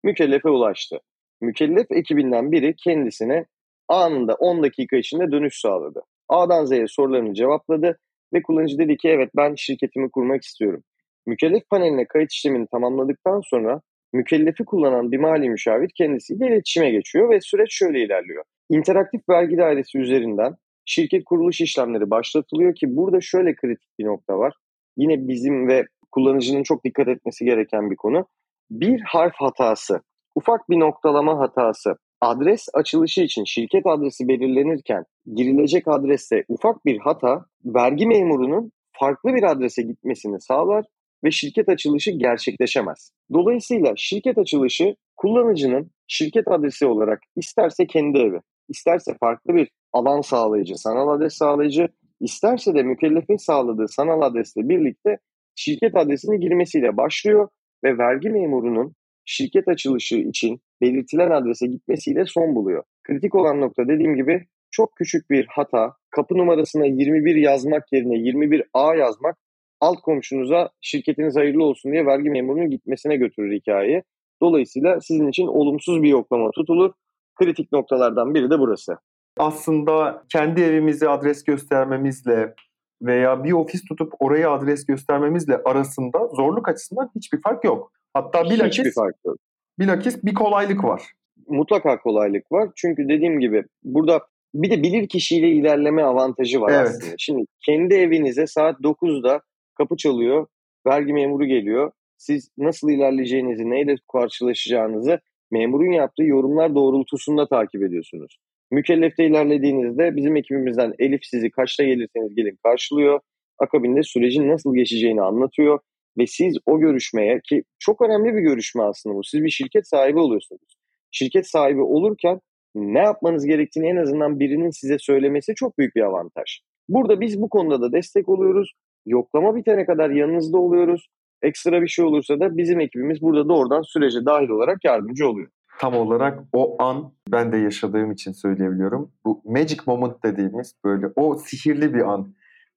Mükellefe 0.04 0.48
ulaştı. 0.48 1.00
Mükellef 1.40 1.86
ekibinden 1.90 2.52
biri 2.52 2.74
kendisine 2.76 3.44
anında 3.88 4.34
10 4.34 4.62
dakika 4.62 4.96
içinde 4.96 5.32
dönüş 5.32 5.60
sağladı. 5.60 6.02
A'dan 6.28 6.64
Z'ye 6.64 6.86
sorularını 6.88 7.34
cevapladı 7.34 7.98
ve 8.34 8.42
kullanıcı 8.42 8.78
dedi 8.78 8.96
ki 8.96 9.08
evet 9.08 9.30
ben 9.36 9.54
şirketimi 9.54 10.10
kurmak 10.10 10.42
istiyorum. 10.42 10.82
Mükellef 11.26 11.70
paneline 11.70 12.06
kayıt 12.06 12.32
işlemini 12.32 12.66
tamamladıktan 12.66 13.40
sonra 13.44 13.80
mükellefi 14.12 14.64
kullanan 14.64 15.12
bir 15.12 15.18
mali 15.18 15.50
müşavir 15.50 15.90
kendisiyle 15.96 16.46
iletişime 16.46 16.90
geçiyor 16.90 17.30
ve 17.30 17.40
süreç 17.40 17.68
şöyle 17.74 18.04
ilerliyor. 18.04 18.44
İnteraktif 18.70 19.28
vergi 19.28 19.56
dairesi 19.58 19.98
üzerinden 19.98 20.54
şirket 20.84 21.24
kuruluş 21.24 21.60
işlemleri 21.60 22.10
başlatılıyor 22.10 22.74
ki 22.74 22.96
burada 22.96 23.20
şöyle 23.20 23.54
kritik 23.54 23.98
bir 23.98 24.04
nokta 24.04 24.38
var. 24.38 24.54
Yine 24.96 25.28
bizim 25.28 25.68
ve 25.68 25.86
kullanıcının 26.12 26.62
çok 26.62 26.84
dikkat 26.84 27.08
etmesi 27.08 27.44
gereken 27.44 27.90
bir 27.90 27.96
konu. 27.96 28.26
Bir 28.70 29.00
harf 29.00 29.34
hatası, 29.36 30.00
ufak 30.34 30.70
bir 30.70 30.80
noktalama 30.80 31.38
hatası, 31.38 31.96
adres 32.20 32.68
açılışı 32.74 33.20
için 33.20 33.44
şirket 33.44 33.86
adresi 33.86 34.28
belirlenirken 34.28 35.04
girilecek 35.34 35.88
adreste 35.88 36.44
ufak 36.48 36.84
bir 36.84 36.98
hata 36.98 37.44
vergi 37.64 38.06
memurunun 38.06 38.72
farklı 38.92 39.34
bir 39.34 39.42
adrese 39.42 39.82
gitmesini 39.82 40.40
sağlar 40.40 40.84
ve 41.24 41.30
şirket 41.30 41.68
açılışı 41.68 42.10
gerçekleşemez. 42.10 43.10
Dolayısıyla 43.32 43.92
şirket 43.96 44.38
açılışı 44.38 44.96
kullanıcının 45.16 45.90
şirket 46.08 46.48
adresi 46.48 46.86
olarak 46.86 47.20
isterse 47.36 47.86
kendi 47.86 48.18
evi, 48.18 48.40
isterse 48.68 49.16
farklı 49.20 49.54
bir 49.54 49.70
alan 49.92 50.20
sağlayıcı, 50.20 50.76
sanal 50.76 51.08
adres 51.08 51.34
sağlayıcı, 51.34 51.88
isterse 52.20 52.74
de 52.74 52.82
mükellefin 52.82 53.36
sağladığı 53.36 53.88
sanal 53.88 54.20
adresle 54.20 54.68
birlikte 54.68 55.18
şirket 55.54 55.96
adresine 55.96 56.36
girmesiyle 56.36 56.96
başlıyor 56.96 57.48
ve 57.84 57.98
vergi 57.98 58.30
memurunun 58.30 58.94
şirket 59.26 59.68
açılışı 59.68 60.16
için 60.16 60.60
belirtilen 60.80 61.30
adrese 61.30 61.66
gitmesiyle 61.66 62.24
son 62.26 62.54
buluyor. 62.54 62.82
Kritik 63.02 63.34
olan 63.34 63.60
nokta 63.60 63.88
dediğim 63.88 64.16
gibi 64.16 64.46
çok 64.70 64.96
küçük 64.96 65.30
bir 65.30 65.46
hata, 65.46 65.92
kapı 66.10 66.38
numarasına 66.38 66.86
21 66.86 67.36
yazmak 67.36 67.92
yerine 67.92 68.14
21A 68.14 68.98
yazmak 68.98 69.36
alt 69.80 70.00
komşunuza 70.00 70.70
şirketiniz 70.80 71.36
hayırlı 71.36 71.64
olsun 71.64 71.92
diye 71.92 72.06
vergi 72.06 72.30
memurunun 72.30 72.70
gitmesine 72.70 73.16
götürür 73.16 73.52
hikayeyi. 73.52 74.02
Dolayısıyla 74.42 75.00
sizin 75.00 75.28
için 75.28 75.46
olumsuz 75.46 76.02
bir 76.02 76.08
yoklama 76.08 76.50
tutulur. 76.50 76.92
Kritik 77.34 77.72
noktalardan 77.72 78.34
biri 78.34 78.50
de 78.50 78.58
burası. 78.58 78.98
Aslında 79.38 80.24
kendi 80.32 80.60
evimizi 80.60 81.08
adres 81.08 81.44
göstermemizle 81.44 82.54
veya 83.02 83.44
bir 83.44 83.52
ofis 83.52 83.84
tutup 83.84 84.12
oraya 84.18 84.50
adres 84.50 84.86
göstermemizle 84.86 85.62
arasında 85.64 86.26
zorluk 86.26 86.68
açısından 86.68 87.10
hiçbir 87.16 87.42
fark 87.42 87.64
yok. 87.64 87.92
Hatta 88.16 88.50
bilakis, 88.50 88.78
hiçbir 88.78 88.92
fark 88.92 89.16
yok. 89.24 89.36
bilakis 89.78 90.24
bir 90.24 90.34
kolaylık 90.34 90.84
var. 90.84 91.02
Mutlaka 91.48 91.98
kolaylık 91.98 92.52
var. 92.52 92.70
Çünkü 92.76 93.08
dediğim 93.08 93.40
gibi 93.40 93.64
burada 93.84 94.20
bir 94.54 94.70
de 94.70 94.82
bilir 94.82 95.08
kişiyle 95.08 95.50
ilerleme 95.50 96.02
avantajı 96.02 96.60
var 96.60 96.72
evet. 96.72 96.88
aslında. 96.88 97.14
Şimdi 97.18 97.44
kendi 97.66 97.94
evinize 97.94 98.46
saat 98.46 98.80
9'da 98.80 99.40
kapı 99.74 99.96
çalıyor, 99.96 100.46
vergi 100.86 101.12
memuru 101.12 101.44
geliyor. 101.44 101.90
Siz 102.18 102.50
nasıl 102.58 102.90
ilerleyeceğinizi, 102.90 103.70
neyle 103.70 103.94
karşılaşacağınızı 104.12 105.20
memurun 105.50 105.92
yaptığı 105.92 106.24
yorumlar 106.24 106.74
doğrultusunda 106.74 107.48
takip 107.48 107.82
ediyorsunuz. 107.82 108.38
Mükellefte 108.70 109.26
ilerlediğinizde 109.26 110.16
bizim 110.16 110.36
ekibimizden 110.36 110.94
Elif 110.98 111.20
sizi 111.24 111.50
kaçta 111.50 111.84
gelirseniz 111.84 112.34
gelin 112.34 112.58
karşılıyor. 112.62 113.20
Akabinde 113.58 114.02
sürecin 114.02 114.48
nasıl 114.48 114.74
geçeceğini 114.74 115.22
anlatıyor. 115.22 115.78
Ve 116.18 116.26
siz 116.26 116.56
o 116.66 116.80
görüşmeye 116.80 117.40
ki 117.48 117.62
çok 117.78 118.02
önemli 118.02 118.34
bir 118.34 118.40
görüşme 118.40 118.82
aslında 118.82 119.16
bu. 119.16 119.24
Siz 119.24 119.42
bir 119.42 119.50
şirket 119.50 119.88
sahibi 119.88 120.18
oluyorsunuz. 120.18 120.76
Şirket 121.10 121.50
sahibi 121.50 121.80
olurken 121.80 122.40
ne 122.74 122.98
yapmanız 122.98 123.46
gerektiğini 123.46 123.88
en 123.88 123.96
azından 123.96 124.40
birinin 124.40 124.70
size 124.70 124.98
söylemesi 124.98 125.54
çok 125.54 125.78
büyük 125.78 125.96
bir 125.96 126.02
avantaj. 126.02 126.60
Burada 126.88 127.20
biz 127.20 127.40
bu 127.42 127.48
konuda 127.48 127.80
da 127.80 127.92
destek 127.92 128.28
oluyoruz. 128.28 128.72
Yoklama 129.06 129.56
bitene 129.56 129.86
kadar 129.86 130.10
yanınızda 130.10 130.58
oluyoruz. 130.58 131.08
Ekstra 131.42 131.82
bir 131.82 131.88
şey 131.88 132.04
olursa 132.04 132.40
da 132.40 132.56
bizim 132.56 132.80
ekibimiz 132.80 133.22
burada 133.22 133.48
doğrudan 133.48 133.82
sürece 133.82 134.26
dahil 134.26 134.48
olarak 134.48 134.84
yardımcı 134.84 135.28
oluyor. 135.28 135.48
Tam 135.78 135.96
olarak 135.96 136.42
o 136.52 136.82
an 136.82 137.12
ben 137.32 137.52
de 137.52 137.56
yaşadığım 137.56 138.12
için 138.12 138.32
söyleyebiliyorum. 138.32 139.12
Bu 139.24 139.42
magic 139.44 139.78
moment 139.86 140.22
dediğimiz 140.24 140.74
böyle 140.84 141.06
o 141.16 141.34
sihirli 141.34 141.94
bir 141.94 142.00
an. 142.00 142.34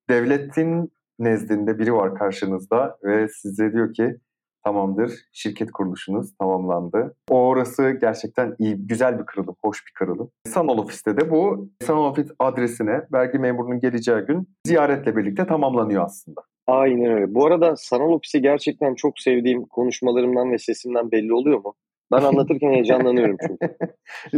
Devletin 0.10 0.91
nezdinde 1.19 1.79
biri 1.79 1.93
var 1.93 2.15
karşınızda 2.15 2.97
ve 3.03 3.27
size 3.27 3.73
diyor 3.73 3.93
ki 3.93 4.17
tamamdır 4.63 5.13
şirket 5.31 5.71
kuruluşunuz 5.71 6.38
tamamlandı. 6.38 7.15
O 7.29 7.35
orası 7.47 7.91
gerçekten 8.01 8.55
iyi, 8.59 8.88
güzel 8.88 9.19
bir 9.19 9.25
kırılım, 9.25 9.55
hoş 9.63 9.88
bir 9.88 9.91
kırılım. 9.91 10.31
Sanal 10.47 10.77
ofiste 10.77 11.17
de 11.17 11.31
bu 11.31 11.69
sanal 11.81 12.05
ofis 12.05 12.31
adresine 12.39 13.01
vergi 13.13 13.39
memurunun 13.39 13.79
geleceği 13.79 14.21
gün 14.21 14.47
ziyaretle 14.65 15.17
birlikte 15.17 15.47
tamamlanıyor 15.47 16.05
aslında. 16.05 16.41
Aynen 16.67 17.11
öyle. 17.11 17.33
Bu 17.33 17.45
arada 17.45 17.75
sanal 17.75 18.11
ofisi 18.11 18.41
gerçekten 18.41 18.95
çok 18.95 19.19
sevdiğim 19.19 19.65
konuşmalarımdan 19.65 20.51
ve 20.51 20.57
sesimden 20.57 21.11
belli 21.11 21.33
oluyor 21.33 21.59
mu? 21.59 21.73
Ben 22.11 22.21
anlatırken 22.21 22.71
heyecanlanıyorum 22.71 23.37
çünkü. 23.47 23.75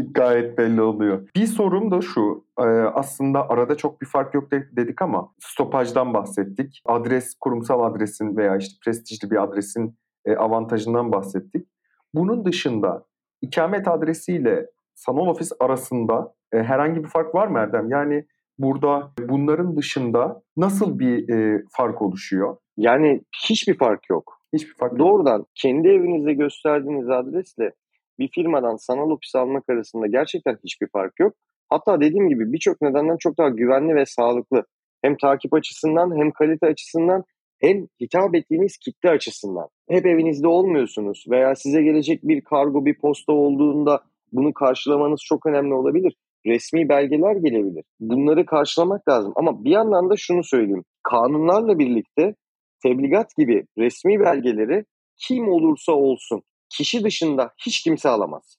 Gayet 0.14 0.58
belli 0.58 0.82
oluyor. 0.82 1.30
Bir 1.36 1.46
sorum 1.46 1.92
da 1.92 2.02
şu. 2.02 2.46
E, 2.60 2.64
aslında 2.94 3.50
arada 3.50 3.78
çok 3.78 4.02
bir 4.02 4.06
fark 4.06 4.34
yok 4.34 4.52
dedik 4.52 5.02
ama 5.02 5.34
stopajdan 5.40 6.14
bahsettik. 6.14 6.82
Adres, 6.86 7.36
kurumsal 7.40 7.84
adresin 7.84 8.38
veya 8.38 8.58
işte 8.58 8.76
prestijli 8.86 9.32
bir 9.32 9.44
adresin 9.44 9.98
e, 10.26 10.36
avantajından 10.36 11.12
bahsettik. 11.12 11.68
Bunun 12.14 12.46
dışında 12.46 13.06
ikamet 13.42 13.88
adresiyle 13.88 14.66
sanal 14.96 15.28
ofis 15.28 15.52
arasında 15.60 16.34
e, 16.54 16.58
herhangi 16.58 17.04
bir 17.04 17.10
fark 17.10 17.36
var 17.36 17.48
mı 17.48 17.60
Erdem? 17.60 17.90
Yani 17.90 18.26
burada 18.58 19.12
bunların 19.30 19.78
dışında 19.78 20.42
nasıl 20.58 21.00
bir 21.00 21.26
fark 21.70 22.02
oluşuyor? 22.02 22.58
Yani 22.78 23.22
hiçbir 23.50 23.78
fark 23.78 24.10
yok. 24.10 24.41
Hiçbir 24.54 24.74
fark 24.74 24.92
yok. 24.92 25.00
Doğrudan 25.00 25.46
kendi 25.56 25.88
evinizde 25.88 26.34
gösterdiğiniz 26.34 27.10
adresle 27.10 27.72
bir 28.20 28.30
firmadan 28.36 28.76
sanal 28.76 29.10
ofis 29.10 29.36
almak 29.36 29.70
arasında 29.70 30.08
gerçekten 30.08 30.58
hiçbir 30.66 30.88
fark 30.88 31.20
yok. 31.20 31.34
Hatta 31.70 32.02
dediğim 32.02 32.30
gibi 32.30 32.54
birçok 32.54 32.82
nedenden 32.82 33.18
çok 33.20 33.38
daha 33.38 33.50
güvenli 33.50 33.96
ve 33.96 34.06
sağlıklı. 34.06 34.64
Hem 35.02 35.18
takip 35.18 35.54
açısından 35.54 36.18
hem 36.20 36.32
kalite 36.32 36.68
açısından 36.68 37.24
hem 37.62 37.88
hitap 38.02 38.36
ettiğiniz 38.36 38.78
kitle 38.78 39.10
açısından. 39.10 39.68
Hep 39.90 40.06
evinizde 40.06 40.48
olmuyorsunuz 40.48 41.26
veya 41.30 41.56
size 41.56 41.82
gelecek 41.82 42.20
bir 42.24 42.42
kargo, 42.42 42.86
bir 42.86 42.98
posta 42.98 43.34
olduğunda 43.34 44.00
bunu 44.32 44.54
karşılamanız 44.54 45.20
çok 45.26 45.46
önemli 45.46 45.74
olabilir. 45.74 46.16
Resmi 46.46 46.90
belgeler 46.90 47.36
gelebilir. 47.36 47.84
Bunları 48.00 48.46
karşılamak 48.46 49.10
lazım. 49.10 49.34
Ama 49.36 49.64
bir 49.64 49.72
yandan 49.72 50.10
da 50.10 50.14
şunu 50.18 50.44
söyleyeyim. 50.44 50.84
Kanunlarla 51.04 51.80
birlikte 51.80 52.36
tebligat 52.84 53.36
gibi 53.38 53.64
resmi 53.78 54.20
belgeleri 54.20 54.86
kim 55.18 55.50
olursa 55.50 55.92
olsun 55.92 56.42
kişi 56.70 57.04
dışında 57.04 57.52
hiç 57.66 57.84
kimse 57.84 58.10
alamaz. 58.10 58.58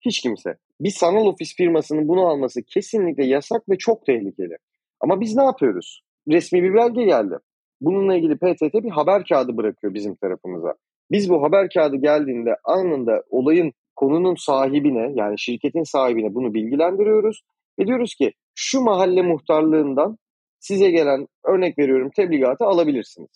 Hiç 0.00 0.20
kimse. 0.20 0.56
Bir 0.80 0.90
sanal 0.90 1.26
ofis 1.26 1.56
firmasının 1.56 2.08
bunu 2.08 2.26
alması 2.26 2.62
kesinlikle 2.62 3.26
yasak 3.26 3.68
ve 3.68 3.78
çok 3.78 4.06
tehlikeli. 4.06 4.56
Ama 5.00 5.20
biz 5.20 5.36
ne 5.36 5.44
yapıyoruz? 5.44 6.02
Resmi 6.28 6.62
bir 6.62 6.74
belge 6.74 7.04
geldi. 7.04 7.34
Bununla 7.80 8.16
ilgili 8.16 8.36
PTT 8.36 8.74
bir 8.74 8.90
haber 8.90 9.24
kağıdı 9.24 9.56
bırakıyor 9.56 9.94
bizim 9.94 10.14
tarafımıza. 10.14 10.74
Biz 11.10 11.30
bu 11.30 11.42
haber 11.42 11.68
kağıdı 11.74 11.96
geldiğinde 11.96 12.56
anında 12.64 13.22
olayın 13.30 13.72
konunun 13.96 14.34
sahibine 14.34 15.12
yani 15.14 15.38
şirketin 15.38 15.82
sahibine 15.82 16.34
bunu 16.34 16.54
bilgilendiriyoruz 16.54 17.42
ve 17.78 17.86
diyoruz 17.86 18.14
ki 18.14 18.32
şu 18.54 18.80
mahalle 18.80 19.22
muhtarlığından 19.22 20.18
size 20.60 20.90
gelen 20.90 21.26
örnek 21.44 21.78
veriyorum 21.78 22.10
tebligatı 22.16 22.64
alabilirsiniz. 22.64 23.30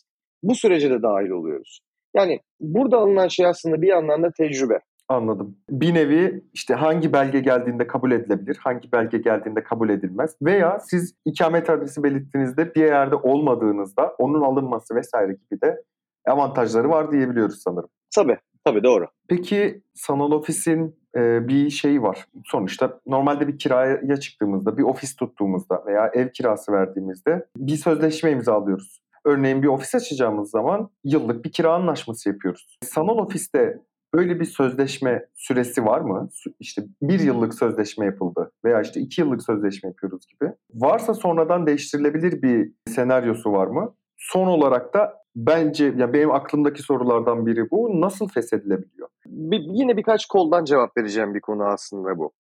Bu 0.49 0.55
sürece 0.55 0.91
de 0.91 1.03
dahil 1.03 1.31
oluyoruz. 1.31 1.81
Yani 2.17 2.41
burada 2.61 2.99
alınan 2.99 3.29
şey 3.29 3.47
aslında 3.47 3.83
bir 3.83 3.89
yandan 3.89 4.23
da 4.23 4.31
tecrübe. 4.31 4.79
Anladım. 5.09 5.57
Bir 5.71 5.95
nevi 5.95 6.45
işte 6.55 6.75
hangi 6.75 7.13
belge 7.13 7.41
geldiğinde 7.41 7.87
kabul 7.87 8.13
edilebilir, 8.13 8.57
hangi 8.61 8.93
belge 8.93 9.19
geldiğinde 9.19 9.63
kabul 9.63 9.89
edilmez 9.89 10.37
veya 10.43 10.79
siz 10.81 11.15
ikamet 11.25 11.71
adresi 11.71 12.03
belirttiğinizde 12.03 12.75
bir 12.75 12.85
yerde 12.85 13.15
olmadığınızda 13.15 14.15
onun 14.19 14.43
alınması 14.43 14.95
vesaire 14.95 15.33
gibi 15.33 15.61
de 15.61 15.83
avantajları 16.27 16.89
var 16.89 17.13
diyebiliyoruz 17.13 17.63
sanırım. 17.63 17.89
Tabii, 18.15 18.39
tabii 18.65 18.83
doğru. 18.83 19.07
Peki 19.29 19.83
sanal 19.95 20.31
ofisin 20.31 20.97
e, 21.17 21.49
bir 21.49 21.71
şeyi 21.71 22.03
var. 22.03 22.27
Sonuçta 22.45 23.01
normalde 23.07 23.49
bir 23.49 23.59
kiraya 23.59 24.17
çıktığımızda, 24.17 24.79
bir 24.79 24.83
ofis 24.83 25.17
tuttuğumuzda 25.17 25.83
veya 25.87 26.11
ev 26.15 26.29
kirası 26.29 26.73
verdiğimizde 26.73 27.47
bir 27.57 27.77
sözleşme 27.77 28.31
imzalıyoruz. 28.31 29.01
Örneğin 29.27 29.63
bir 29.63 29.69
ofis 29.69 29.95
açacağımız 29.95 30.51
zaman 30.51 30.91
yıllık 31.05 31.45
bir 31.45 31.53
kira 31.53 31.75
anlaşması 31.75 32.29
yapıyoruz. 32.29 32.79
Sanal 32.85 33.19
ofiste 33.19 33.83
böyle 34.15 34.41
bir 34.41 34.45
sözleşme 34.45 35.27
süresi 35.35 35.85
var 35.85 36.01
mı? 36.01 36.29
İşte 36.61 36.83
bir 37.03 37.21
yıllık 37.21 37.55
sözleşme 37.55 38.07
yapıldı 38.07 38.53
veya 38.65 38.81
işte 38.81 39.01
iki 39.01 39.21
yıllık 39.21 39.43
sözleşme 39.43 39.89
yapıyoruz 39.89 40.27
gibi. 40.27 40.53
Varsa 40.75 41.15
sonradan 41.15 41.67
değiştirilebilir 41.67 42.43
bir 42.43 42.73
senaryosu 42.89 43.53
var 43.53 43.67
mı? 43.67 43.95
Son 44.17 44.47
olarak 44.47 44.95
da 44.95 45.15
bence 45.37 45.85
ya 45.97 46.13
benim 46.13 46.31
aklımdaki 46.31 46.83
sorulardan 46.83 47.47
biri 47.47 47.71
bu. 47.71 48.01
Nasıl 48.01 48.29
feshedilebiliyor? 48.29 49.09
Bir, 49.27 49.61
yine 49.61 49.97
birkaç 49.97 50.27
koldan 50.27 50.65
cevap 50.65 50.97
vereceğim 50.97 51.35
bir 51.35 51.41
konu 51.41 51.65
aslında 51.65 52.19
bu. 52.19 52.33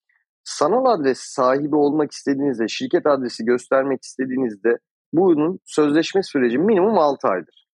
Sanal 0.44 0.84
adres 0.84 1.18
sahibi 1.18 1.76
olmak 1.76 2.12
istediğinizde, 2.12 2.68
şirket 2.68 3.06
adresi 3.06 3.44
göstermek 3.44 4.02
istediğinizde 4.02 4.78
bunun 5.12 5.58
sözleşme 5.64 6.22
süreci 6.22 6.58
minimum 6.58 6.98
6 6.98 7.28
aydır. 7.28 7.66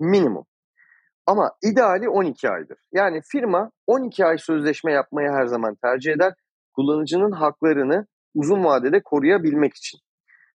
Minimum. 0.00 0.44
Ama 1.26 1.52
ideali 1.62 2.08
12 2.08 2.50
aydır. 2.50 2.78
Yani 2.92 3.20
firma 3.32 3.70
12 3.86 4.26
ay 4.26 4.38
sözleşme 4.38 4.92
yapmayı 4.92 5.28
her 5.28 5.46
zaman 5.46 5.74
tercih 5.74 6.12
eder. 6.12 6.32
Kullanıcının 6.72 7.32
haklarını 7.32 8.06
uzun 8.34 8.64
vadede 8.64 9.02
koruyabilmek 9.02 9.74
için. 9.74 9.98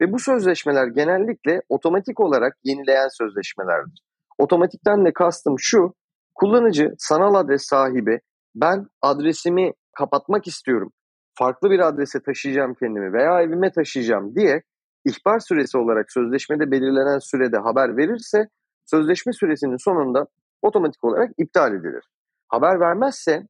Ve 0.01 0.11
bu 0.13 0.19
sözleşmeler 0.19 0.87
genellikle 0.87 1.61
otomatik 1.69 2.19
olarak 2.19 2.57
yenileyen 2.63 3.07
sözleşmelerdir. 3.07 4.03
Otomatikten 4.37 5.05
de 5.05 5.13
kastım 5.13 5.55
şu, 5.59 5.93
kullanıcı 6.35 6.93
sanal 6.97 7.33
adres 7.33 7.65
sahibi 7.65 8.19
ben 8.55 8.85
adresimi 9.01 9.73
kapatmak 9.97 10.47
istiyorum, 10.47 10.91
farklı 11.33 11.71
bir 11.71 11.79
adrese 11.79 12.21
taşıyacağım 12.21 12.73
kendimi 12.73 13.13
veya 13.13 13.41
evime 13.41 13.71
taşıyacağım 13.71 14.35
diye 14.35 14.63
ihbar 15.09 15.39
süresi 15.39 15.77
olarak 15.77 16.11
sözleşmede 16.11 16.71
belirlenen 16.71 17.19
sürede 17.19 17.57
haber 17.57 17.97
verirse 17.97 18.47
sözleşme 18.85 19.33
süresinin 19.33 19.77
sonunda 19.77 20.27
otomatik 20.61 21.03
olarak 21.03 21.31
iptal 21.37 21.73
edilir. 21.73 22.03
Haber 22.47 22.79
vermezse 22.79 23.47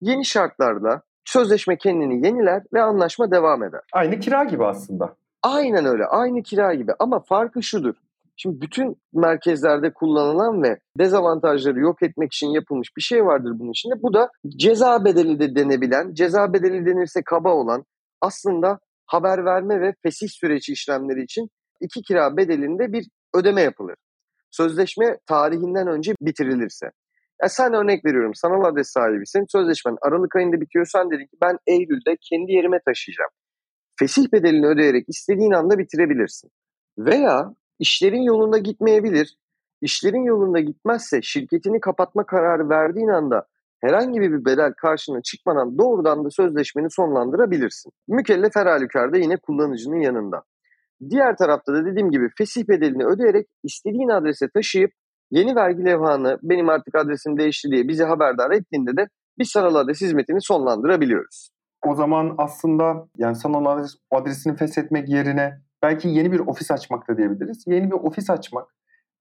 yeni 0.00 0.24
şartlarla 0.24 1.02
sözleşme 1.24 1.76
kendini 1.76 2.26
yeniler 2.26 2.62
ve 2.72 2.82
anlaşma 2.82 3.30
devam 3.30 3.64
eder. 3.64 3.80
Aynı 3.92 4.20
kira 4.20 4.44
gibi 4.44 4.64
aslında. 4.64 5.14
Aynen 5.42 5.84
öyle. 5.84 6.06
Aynı 6.06 6.42
kira 6.42 6.74
gibi 6.74 6.92
ama 6.98 7.20
farkı 7.20 7.62
şudur. 7.62 7.94
Şimdi 8.36 8.60
bütün 8.60 8.96
merkezlerde 9.12 9.92
kullanılan 9.92 10.62
ve 10.62 10.78
dezavantajları 10.98 11.80
yok 11.80 12.02
etmek 12.02 12.32
için 12.32 12.46
yapılmış 12.46 12.96
bir 12.96 13.02
şey 13.02 13.24
vardır 13.24 13.52
bunun 13.58 13.70
içinde. 13.70 14.02
Bu 14.02 14.14
da 14.14 14.30
ceza 14.56 15.04
bedeli 15.04 15.40
de 15.40 15.54
denebilen, 15.54 16.14
ceza 16.14 16.52
bedeli 16.52 16.86
denirse 16.86 17.22
kaba 17.22 17.54
olan 17.54 17.84
aslında 18.20 18.78
haber 19.10 19.44
verme 19.44 19.80
ve 19.80 19.94
fesih 20.02 20.28
süreci 20.28 20.72
işlemleri 20.72 21.22
için 21.22 21.50
iki 21.80 22.02
kira 22.02 22.36
bedelinde 22.36 22.92
bir 22.92 23.06
ödeme 23.34 23.60
yapılır. 23.60 23.94
Sözleşme 24.50 25.18
tarihinden 25.26 25.86
önce 25.86 26.14
bitirilirse. 26.20 26.86
Ya 27.42 27.48
sen 27.48 27.72
örnek 27.74 28.04
veriyorum 28.04 28.34
sanal 28.34 28.64
adres 28.64 28.88
sahibisin. 28.88 29.44
Sözleşmen 29.52 29.96
Aralık 30.02 30.36
ayında 30.36 30.60
bitiyor. 30.60 30.86
Sen 30.86 31.10
dedin 31.10 31.26
ki 31.26 31.36
ben 31.42 31.58
Eylül'de 31.66 32.16
kendi 32.30 32.52
yerime 32.52 32.80
taşıyacağım. 32.86 33.30
Fesih 33.98 34.32
bedelini 34.32 34.66
ödeyerek 34.66 35.04
istediğin 35.08 35.52
anda 35.52 35.78
bitirebilirsin. 35.78 36.50
Veya 36.98 37.54
işlerin 37.78 38.22
yolunda 38.22 38.58
gitmeyebilir. 38.58 39.36
İşlerin 39.80 40.24
yolunda 40.24 40.60
gitmezse 40.60 41.22
şirketini 41.22 41.80
kapatma 41.80 42.26
kararı 42.26 42.68
verdiğin 42.68 43.08
anda 43.08 43.46
herhangi 43.80 44.20
bir 44.20 44.44
bedel 44.44 44.72
karşına 44.72 45.22
çıkmadan 45.22 45.78
doğrudan 45.78 46.24
da 46.24 46.30
sözleşmeni 46.30 46.90
sonlandırabilirsin. 46.90 47.92
Mükellef 48.08 48.56
her 48.56 48.66
halükarda 48.66 49.16
yine 49.16 49.36
kullanıcının 49.36 50.00
yanında. 50.00 50.42
Diğer 51.10 51.36
tarafta 51.36 51.74
da 51.74 51.84
dediğim 51.84 52.10
gibi 52.10 52.28
fesih 52.38 52.68
bedelini 52.68 53.04
ödeyerek 53.04 53.46
istediğin 53.62 54.08
adrese 54.08 54.48
taşıyıp 54.48 54.90
yeni 55.30 55.56
vergi 55.56 55.84
levhanı 55.84 56.38
benim 56.42 56.68
artık 56.68 56.94
adresim 56.94 57.38
değişti 57.38 57.70
diye 57.70 57.88
bizi 57.88 58.04
haberdar 58.04 58.50
ettiğinde 58.50 58.96
de 58.96 59.08
biz 59.38 59.48
sanal 59.48 59.74
adres 59.74 60.00
hizmetini 60.00 60.42
sonlandırabiliyoruz. 60.42 61.50
O 61.86 61.94
zaman 61.94 62.34
aslında 62.38 63.08
yani 63.16 63.36
sanal 63.36 63.66
adres, 63.66 63.96
adresini 64.10 64.56
feshetmek 64.56 65.08
yerine 65.08 65.60
belki 65.82 66.08
yeni 66.08 66.32
bir 66.32 66.40
ofis 66.40 66.70
açmak 66.70 67.08
da 67.08 67.16
diyebiliriz. 67.16 67.64
Yeni 67.66 67.86
bir 67.86 67.96
ofis 67.96 68.30
açmak 68.30 68.68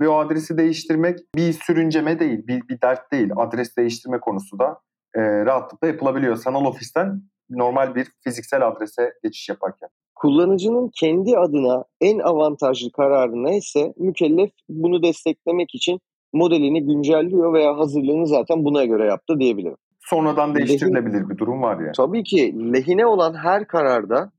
ve 0.01 0.10
o 0.10 0.15
adresi 0.15 0.58
değiştirmek 0.58 1.20
bir 1.36 1.53
sürünceme 1.53 2.20
değil, 2.20 2.48
bir, 2.48 2.68
bir 2.70 2.82
dert 2.82 3.12
değil. 3.12 3.29
Adres 3.36 3.77
değiştirme 3.77 4.20
konusu 4.20 4.60
da 4.60 4.79
e, 5.15 5.22
rahatlıkla 5.22 5.88
yapılabiliyor. 5.88 6.36
Sanal 6.36 6.65
ofisten 6.65 7.22
normal 7.50 7.96
bir 7.96 8.08
fiziksel 8.24 8.68
adrese 8.68 9.13
geçiş 9.24 9.50
yaparken. 9.50 9.89
Kullanıcının 10.15 10.91
kendi 11.00 11.38
adına 11.38 11.84
en 12.01 12.20
avantajlı 12.20 12.91
kararı 12.91 13.44
neyse 13.44 13.94
mükellef 13.98 14.51
bunu 14.70 15.03
desteklemek 15.03 15.75
için 15.75 16.00
modelini 16.34 16.86
güncelliyor 16.86 17.53
veya 17.53 17.77
hazırlığını 17.77 18.27
zaten 18.27 18.65
buna 18.65 18.86
göre 18.86 19.06
yaptı 19.06 19.39
diyebilirim. 19.39 19.77
Sonradan 20.00 20.56
değiştirilebilir 20.56 21.29
bir 21.29 21.38
durum 21.38 21.62
var 21.62 21.79
yani. 21.79 21.91
Tabii 21.98 22.24
ki 22.24 22.56
lehine 22.74 23.06
olan 23.06 23.34
her 23.34 23.68
kararda 23.68 24.32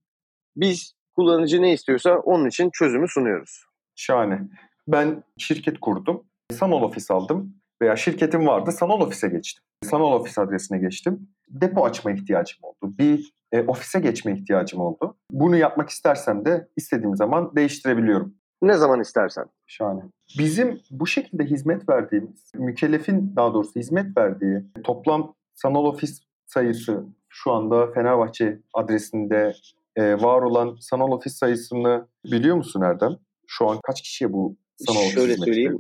biz 0.57 0.95
kullanıcı 1.17 1.63
ne 1.63 1.73
istiyorsa 1.73 2.19
onun 2.19 2.49
için 2.49 2.71
çözümü 2.73 3.09
sunuyoruz. 3.09 3.65
Şahane. 3.95 4.41
Ben 4.89 5.23
şirket 5.39 5.81
kurdum. 5.81 6.25
Sanal 6.53 6.83
ofis 6.83 7.11
aldım 7.11 7.55
veya 7.83 7.97
şirketim 7.97 8.47
vardı 8.47 8.73
sanal 8.73 9.01
ofise 9.01 9.29
geçtim. 9.29 9.65
Sanal 9.85 10.13
ofis 10.13 10.39
adresine 10.39 10.79
geçtim. 10.79 11.29
Depo 11.49 11.85
açma 11.85 12.13
ihtiyacım 12.13 12.59
oldu. 12.63 12.95
Bir 12.99 13.33
e, 13.53 13.63
ofise 13.63 14.01
geçme 14.01 14.33
ihtiyacım 14.33 14.81
oldu. 14.81 15.17
Bunu 15.31 15.57
yapmak 15.57 15.89
istersem 15.89 16.45
de 16.45 16.69
istediğim 16.77 17.17
zaman 17.17 17.57
değiştirebiliyorum. 17.57 18.35
Ne 18.63 18.75
zaman 18.75 19.01
istersen. 19.01 19.45
Şahane. 19.67 20.01
Bizim 20.39 20.81
bu 20.91 21.07
şekilde 21.07 21.45
hizmet 21.45 21.89
verdiğimiz, 21.89 22.53
mükellefin 22.55 23.33
daha 23.37 23.55
doğrusu 23.55 23.81
hizmet 23.81 24.17
verdiği 24.17 24.65
toplam 24.85 25.35
sanal 25.55 25.85
ofis 25.85 26.21
sayısı 26.47 27.05
şu 27.29 27.53
anda 27.53 27.93
Fenerbahçe 27.93 28.61
adresinde 28.75 29.53
e, 29.97 30.15
var 30.15 30.43
olan 30.43 30.77
sanal 30.81 31.13
ofis 31.13 31.35
sayısını 31.35 32.07
biliyor 32.25 32.57
musun 32.57 32.81
Erdem? 32.81 33.17
Şu 33.47 33.71
an 33.71 33.79
kaç 33.83 34.03
kişiye 34.03 34.33
bu 34.33 34.57
sanal 34.87 35.01
Şöyle 35.01 35.37
söyleyeyim. 35.37 35.79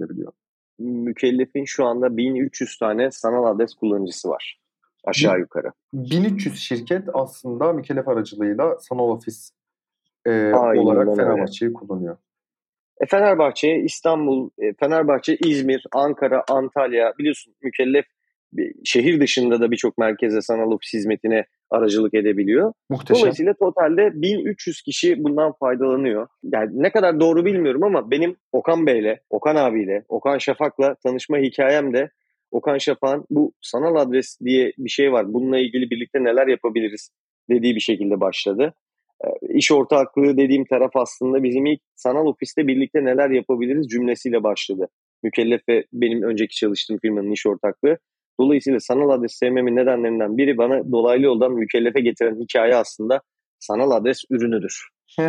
Mükellefin 0.78 1.64
şu 1.64 1.84
anda 1.84 2.16
1300 2.16 2.78
tane 2.78 3.10
sanal 3.10 3.44
adres 3.44 3.74
kullanıcısı 3.74 4.28
var. 4.28 4.60
Aşağı 5.04 5.38
yukarı. 5.38 5.72
1300 5.92 6.58
şirket 6.58 7.08
aslında 7.12 7.72
mükellef 7.72 8.08
aracılığıyla 8.08 8.78
sanal 8.80 9.08
ofis 9.08 9.50
e, 10.26 10.30
Aynen 10.30 10.82
olarak. 10.82 11.16
Fenerbahçe'yi 11.16 11.72
kullanıyor. 11.72 12.16
E, 13.00 13.06
Fenerbahçe, 13.06 13.78
İstanbul, 13.78 14.50
e, 14.58 14.72
Fenerbahçe, 14.80 15.36
İzmir, 15.36 15.84
Ankara, 15.92 16.44
Antalya 16.48 17.12
biliyorsun 17.18 17.54
mükellef 17.62 18.04
şehir 18.84 19.20
dışında 19.20 19.60
da 19.60 19.70
birçok 19.70 19.98
merkeze 19.98 20.42
sanal 20.42 20.70
ofis 20.70 20.94
hizmetine 20.94 21.44
aracılık 21.70 22.14
edebiliyor. 22.14 22.72
Muhteşem. 22.90 23.20
Dolayısıyla 23.20 23.54
totalde 23.54 24.10
1300 24.14 24.82
kişi 24.82 25.24
bundan 25.24 25.52
faydalanıyor. 25.52 26.26
Yani 26.42 26.70
ne 26.74 26.90
kadar 26.90 27.20
doğru 27.20 27.44
bilmiyorum 27.44 27.82
ama 27.84 28.10
benim 28.10 28.36
Okan 28.52 28.86
Bey'le, 28.86 29.18
Okan 29.30 29.56
abiyle, 29.56 30.04
Okan 30.08 30.38
Şafak'la 30.38 30.94
tanışma 30.94 31.38
hikayem 31.38 31.92
de 31.92 32.10
Okan 32.50 32.78
Şafak'ın 32.78 33.24
bu 33.30 33.52
sanal 33.60 33.96
adres 33.96 34.38
diye 34.44 34.72
bir 34.78 34.90
şey 34.90 35.12
var. 35.12 35.32
Bununla 35.32 35.58
ilgili 35.58 35.90
birlikte 35.90 36.24
neler 36.24 36.46
yapabiliriz 36.46 37.10
dediği 37.50 37.74
bir 37.74 37.80
şekilde 37.80 38.20
başladı. 38.20 38.74
Ee, 39.24 39.28
İş 39.48 39.72
ortaklığı 39.72 40.36
dediğim 40.36 40.64
taraf 40.64 40.90
aslında 40.94 41.42
bizim 41.42 41.66
ilk 41.66 41.80
sanal 41.94 42.26
ofiste 42.26 42.66
birlikte 42.66 43.04
neler 43.04 43.30
yapabiliriz 43.30 43.88
cümlesiyle 43.88 44.42
başladı. 44.42 44.88
Mükellef 45.22 45.68
ve 45.68 45.84
benim 45.92 46.22
önceki 46.22 46.56
çalıştığım 46.56 46.98
firmanın 46.98 47.30
iş 47.30 47.46
ortaklığı. 47.46 47.98
Dolayısıyla 48.40 48.80
sanal 48.80 49.10
adres 49.10 49.38
sevmemin 49.38 49.76
nedenlerinden 49.76 50.38
biri 50.38 50.58
bana 50.58 50.92
dolaylı 50.92 51.24
yoldan 51.24 51.52
mükellefe 51.52 52.00
getiren 52.00 52.40
hikaye 52.40 52.76
aslında 52.76 53.20
sanal 53.58 53.90
adres 53.90 54.22
ürünüdür. 54.30 54.88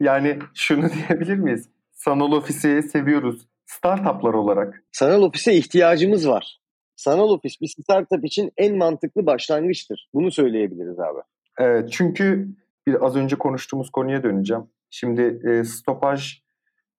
yani 0.00 0.38
şunu 0.54 0.88
diyebilir 0.92 1.36
miyiz? 1.36 1.68
Sanal 1.92 2.32
ofisi 2.32 2.82
seviyoruz. 2.82 3.46
Startuplar 3.66 4.34
olarak. 4.34 4.84
Sanal 4.92 5.22
ofise 5.22 5.54
ihtiyacımız 5.54 6.28
var. 6.28 6.58
Sanal 6.96 7.28
ofis 7.28 7.60
bir 7.60 7.74
startup 7.82 8.24
için 8.24 8.52
en 8.56 8.76
mantıklı 8.76 9.26
başlangıçtır. 9.26 10.08
Bunu 10.14 10.30
söyleyebiliriz 10.30 11.00
abi. 11.00 11.20
Evet, 11.58 11.92
çünkü 11.92 12.48
bir 12.86 13.06
az 13.06 13.16
önce 13.16 13.36
konuştuğumuz 13.36 13.90
konuya 13.90 14.22
döneceğim. 14.22 14.62
Şimdi 14.90 15.40
e, 15.48 15.64
stopaj 15.64 16.42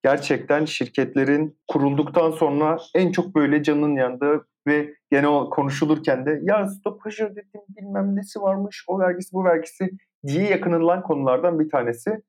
gerçekten 0.04 0.65
şirketlerin 0.65 1.58
kurulduktan 1.67 2.32
sonra 2.32 2.77
en 2.95 3.12
çok 3.12 3.36
böyle 3.36 3.63
canının 3.63 3.95
yandığı 3.95 4.47
ve 4.67 4.93
gene 5.12 5.28
o 5.28 5.49
konuşulurken 5.49 6.26
de 6.26 6.39
ya 6.43 6.67
stopaj 6.67 7.19
ödedim 7.19 7.62
bilmem 7.69 8.15
nesi 8.15 8.41
varmış 8.41 8.84
o 8.88 8.99
vergisi 8.99 9.34
bu 9.34 9.43
vergisi 9.43 9.89
diye 10.28 10.49
yakınılan 10.49 11.04
konulardan 11.04 11.60
bir 11.60 11.69
tanesi. 11.69 12.21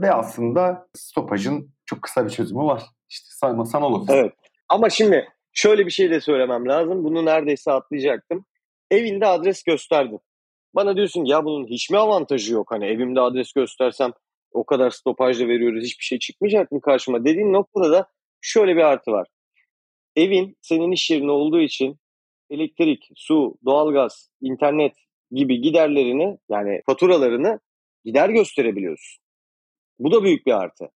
Ve 0.00 0.12
aslında 0.12 0.88
stopajın 0.94 1.70
çok 1.86 2.02
kısa 2.02 2.24
bir 2.24 2.30
çözümü 2.30 2.62
var. 2.62 2.82
İşte 3.08 3.28
sanal, 3.30 3.64
sanal 3.64 3.94
ofis. 3.94 4.10
Evet. 4.10 4.32
Ama 4.68 4.90
şimdi 4.90 5.28
şöyle 5.52 5.86
bir 5.86 5.90
şey 5.90 6.10
de 6.10 6.20
söylemem 6.20 6.68
lazım. 6.68 7.04
Bunu 7.04 7.24
neredeyse 7.24 7.72
atlayacaktım. 7.72 8.44
Evinde 8.90 9.26
adres 9.26 9.62
gösterdin. 9.62 10.20
Bana 10.74 10.96
diyorsun 10.96 11.24
ya 11.24 11.44
bunun 11.44 11.66
hiç 11.66 11.90
mi 11.90 11.98
avantajı 11.98 12.54
yok? 12.54 12.70
Hani 12.70 12.86
evimde 12.86 13.20
adres 13.20 13.52
göstersem 13.52 14.12
o 14.52 14.66
kadar 14.66 14.90
stopajla 14.90 15.48
veriyoruz 15.48 15.84
hiçbir 15.84 16.04
şey 16.04 16.18
çıkmayacak 16.18 16.72
mı 16.72 16.80
karşıma? 16.80 17.24
Dediğin 17.24 17.52
noktada 17.52 17.90
da 17.90 18.08
şöyle 18.40 18.76
bir 18.76 18.82
artı 18.82 19.10
var. 19.10 19.28
Evin 20.18 20.56
senin 20.62 20.92
iş 20.92 21.10
yerinde 21.10 21.30
olduğu 21.30 21.60
için 21.60 21.96
elektrik, 22.50 23.10
su, 23.16 23.58
doğalgaz, 23.64 24.30
internet 24.40 24.92
gibi 25.30 25.60
giderlerini 25.60 26.38
yani 26.50 26.82
faturalarını 26.86 27.60
gider 28.04 28.28
gösterebiliyorsun. 28.28 29.22
Bu 29.98 30.12
da 30.12 30.24
büyük 30.24 30.46
bir 30.46 30.52
artı. 30.52 30.88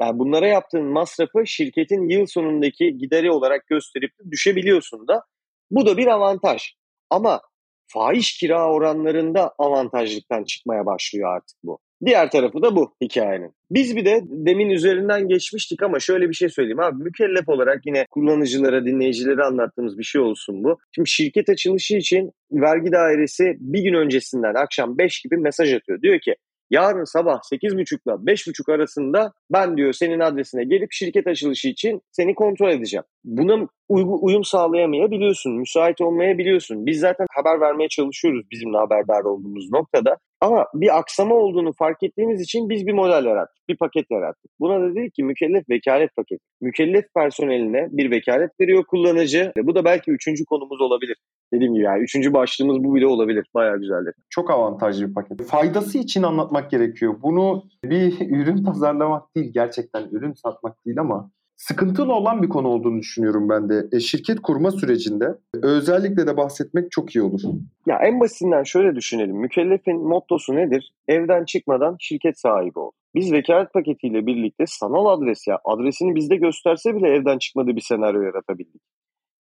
Yani 0.00 0.18
bunlara 0.18 0.46
yaptığın 0.46 0.84
masrafı 0.84 1.46
şirketin 1.46 2.08
yıl 2.08 2.26
sonundaki 2.26 2.98
gideri 2.98 3.30
olarak 3.30 3.66
gösterip 3.66 4.12
düşebiliyorsun 4.30 5.08
da. 5.08 5.22
Bu 5.70 5.86
da 5.86 5.96
bir 5.96 6.06
avantaj. 6.06 6.62
Ama 7.10 7.40
fahiş 7.86 8.38
kira 8.38 8.72
oranlarında 8.72 9.54
avantajlıktan 9.58 10.44
çıkmaya 10.44 10.86
başlıyor 10.86 11.36
artık 11.36 11.58
bu. 11.62 11.78
Diğer 12.06 12.30
tarafı 12.30 12.62
da 12.62 12.76
bu 12.76 12.94
hikayenin. 13.02 13.54
Biz 13.70 13.96
bir 13.96 14.04
de 14.04 14.20
demin 14.24 14.70
üzerinden 14.70 15.28
geçmiştik 15.28 15.82
ama 15.82 16.00
şöyle 16.00 16.28
bir 16.28 16.34
şey 16.34 16.48
söyleyeyim 16.48 16.80
abi. 16.80 17.02
Mükellef 17.02 17.48
olarak 17.48 17.86
yine 17.86 18.06
kullanıcılara, 18.10 18.84
dinleyicilere 18.84 19.42
anlattığımız 19.42 19.98
bir 19.98 20.04
şey 20.04 20.20
olsun 20.20 20.64
bu. 20.64 20.78
Şimdi 20.94 21.08
şirket 21.08 21.48
açılışı 21.48 21.96
için 21.96 22.32
vergi 22.52 22.92
dairesi 22.92 23.56
bir 23.60 23.82
gün 23.82 23.94
öncesinden 23.94 24.54
akşam 24.54 24.98
5 24.98 25.22
gibi 25.22 25.36
mesaj 25.36 25.74
atıyor. 25.74 26.02
Diyor 26.02 26.20
ki 26.20 26.34
yarın 26.70 27.04
sabah 27.04 27.40
8.30 27.52 27.68
ile 27.70 28.32
5.30 28.32 28.74
arasında 28.74 29.32
ben 29.52 29.76
diyor 29.76 29.92
senin 29.92 30.20
adresine 30.20 30.64
gelip 30.64 30.92
şirket 30.92 31.26
açılışı 31.26 31.68
için 31.68 32.00
seni 32.10 32.34
kontrol 32.34 32.70
edeceğim. 32.70 33.04
Buna 33.28 33.68
uyum 33.88 34.44
sağlayamayabiliyorsun, 34.44 35.52
müsait 35.52 36.00
olmayabiliyorsun. 36.00 36.86
Biz 36.86 37.00
zaten 37.00 37.26
haber 37.30 37.60
vermeye 37.60 37.88
çalışıyoruz 37.88 38.46
bizimle 38.50 38.78
haberdar 38.78 39.24
olduğumuz 39.24 39.72
noktada. 39.72 40.16
Ama 40.40 40.66
bir 40.74 40.98
aksama 40.98 41.34
olduğunu 41.34 41.72
fark 41.72 42.02
ettiğimiz 42.02 42.40
için 42.40 42.68
biz 42.68 42.86
bir 42.86 42.92
model 42.92 43.24
yarattık, 43.24 43.68
bir 43.68 43.76
paket 43.76 44.10
yarattık. 44.10 44.50
Buna 44.60 44.80
da 44.80 44.94
dedik 44.94 45.14
ki 45.14 45.24
mükellef 45.24 45.70
vekalet 45.70 46.16
paketi. 46.16 46.44
Mükellef 46.60 47.04
personeline 47.14 47.88
bir 47.90 48.10
vekalet 48.10 48.50
veriyor 48.60 48.84
kullanıcı. 48.84 49.52
Bu 49.62 49.74
da 49.74 49.84
belki 49.84 50.10
üçüncü 50.10 50.44
konumuz 50.44 50.80
olabilir. 50.80 51.16
Dediğim 51.52 51.74
gibi 51.74 51.84
yani 51.84 52.02
üçüncü 52.02 52.32
başlığımız 52.32 52.84
bu 52.84 52.94
bile 52.94 53.06
olabilir. 53.06 53.46
Bayağı 53.54 53.78
güzeldir. 53.78 54.14
Çok 54.30 54.50
avantajlı 54.50 55.08
bir 55.08 55.14
paket. 55.14 55.42
Faydası 55.42 55.98
için 55.98 56.22
anlatmak 56.22 56.70
gerekiyor. 56.70 57.16
Bunu 57.22 57.64
bir 57.84 58.20
ürün 58.30 58.64
pazarlamak 58.64 59.34
değil, 59.36 59.52
gerçekten 59.54 60.08
ürün 60.10 60.32
satmak 60.32 60.86
değil 60.86 61.00
ama 61.00 61.30
sıkıntılı 61.58 62.14
olan 62.14 62.42
bir 62.42 62.48
konu 62.48 62.68
olduğunu 62.68 62.98
düşünüyorum 62.98 63.48
ben 63.48 63.68
de. 63.68 63.86
E, 63.92 64.00
şirket 64.00 64.40
kurma 64.40 64.70
sürecinde 64.70 65.34
özellikle 65.62 66.26
de 66.26 66.36
bahsetmek 66.36 66.90
çok 66.90 67.16
iyi 67.16 67.22
olur. 67.22 67.40
Ya 67.86 67.98
en 68.06 68.20
basitinden 68.20 68.62
şöyle 68.62 68.96
düşünelim. 68.96 69.36
Mükellefin 69.36 70.08
mottosu 70.08 70.56
nedir? 70.56 70.92
Evden 71.08 71.44
çıkmadan 71.44 71.96
şirket 72.00 72.38
sahibi 72.38 72.78
ol. 72.78 72.90
Biz 73.14 73.32
vekalet 73.32 73.72
paketiyle 73.72 74.26
birlikte 74.26 74.64
sanal 74.66 75.06
adres 75.06 75.46
ya 75.48 75.58
adresini 75.64 76.14
bizde 76.14 76.36
gösterse 76.36 76.94
bile 76.94 77.08
evden 77.08 77.38
çıkmadığı 77.38 77.76
bir 77.76 77.80
senaryo 77.80 78.22
yaratabildik. 78.22 78.82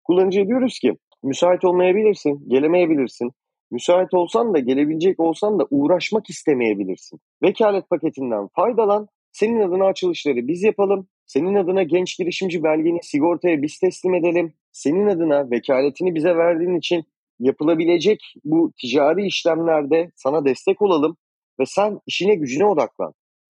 Kullanıcıya 0.03 0.47
diyoruz 0.47 0.79
ki 0.79 0.97
müsait 1.23 1.65
olmayabilirsin, 1.65 2.49
gelemeyebilirsin. 2.49 3.31
Müsait 3.71 4.13
olsan 4.13 4.53
da 4.53 4.59
gelebilecek 4.59 5.19
olsan 5.19 5.59
da 5.59 5.67
uğraşmak 5.69 6.29
istemeyebilirsin. 6.29 7.19
Vekalet 7.43 7.89
paketinden 7.89 8.47
faydalan. 8.55 9.07
Senin 9.31 9.61
adına 9.61 9.85
açılışları 9.85 10.47
biz 10.47 10.63
yapalım. 10.63 11.07
Senin 11.25 11.55
adına 11.55 11.83
genç 11.83 12.17
girişimci 12.17 12.63
belgeni 12.63 12.99
sigortaya 13.03 13.61
biz 13.61 13.79
teslim 13.79 14.13
edelim. 14.13 14.53
Senin 14.71 15.07
adına 15.07 15.51
vekaletini 15.51 16.15
bize 16.15 16.35
verdiğin 16.35 16.77
için 16.77 17.03
yapılabilecek 17.39 18.33
bu 18.43 18.71
ticari 18.81 19.25
işlemlerde 19.25 20.11
sana 20.15 20.45
destek 20.45 20.81
olalım 20.81 21.17
ve 21.59 21.65
sen 21.65 21.99
işine 22.07 22.35
gücüne 22.35 22.65
odaklan. 22.65 23.13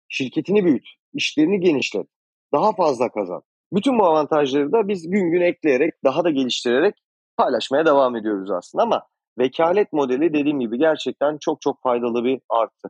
Şirketini 0.08 0.66
büyüt, 0.66 0.88
işlerini 1.14 1.60
genişlet, 1.60 2.08
daha 2.54 2.74
fazla 2.74 3.10
kazan. 3.10 3.42
Bütün 3.74 4.00
bu 4.00 4.06
avantajları 4.06 4.72
da 4.72 4.88
biz 4.88 5.10
gün 5.10 5.32
gün 5.32 5.42
ekleyerek, 5.42 5.94
daha 6.04 6.24
da 6.24 6.30
geliştirerek 6.30 6.96
paylaşmaya 7.38 7.86
devam 7.86 8.16
ediyoruz 8.16 8.52
aslında 8.52 8.84
ama 8.84 9.08
vekalet 9.40 9.94
modeli 9.94 10.34
dediğim 10.34 10.60
gibi 10.60 10.78
gerçekten 10.78 11.38
çok 11.42 11.62
çok 11.62 11.82
faydalı 11.82 12.24
bir 12.24 12.40
artı. 12.50 12.90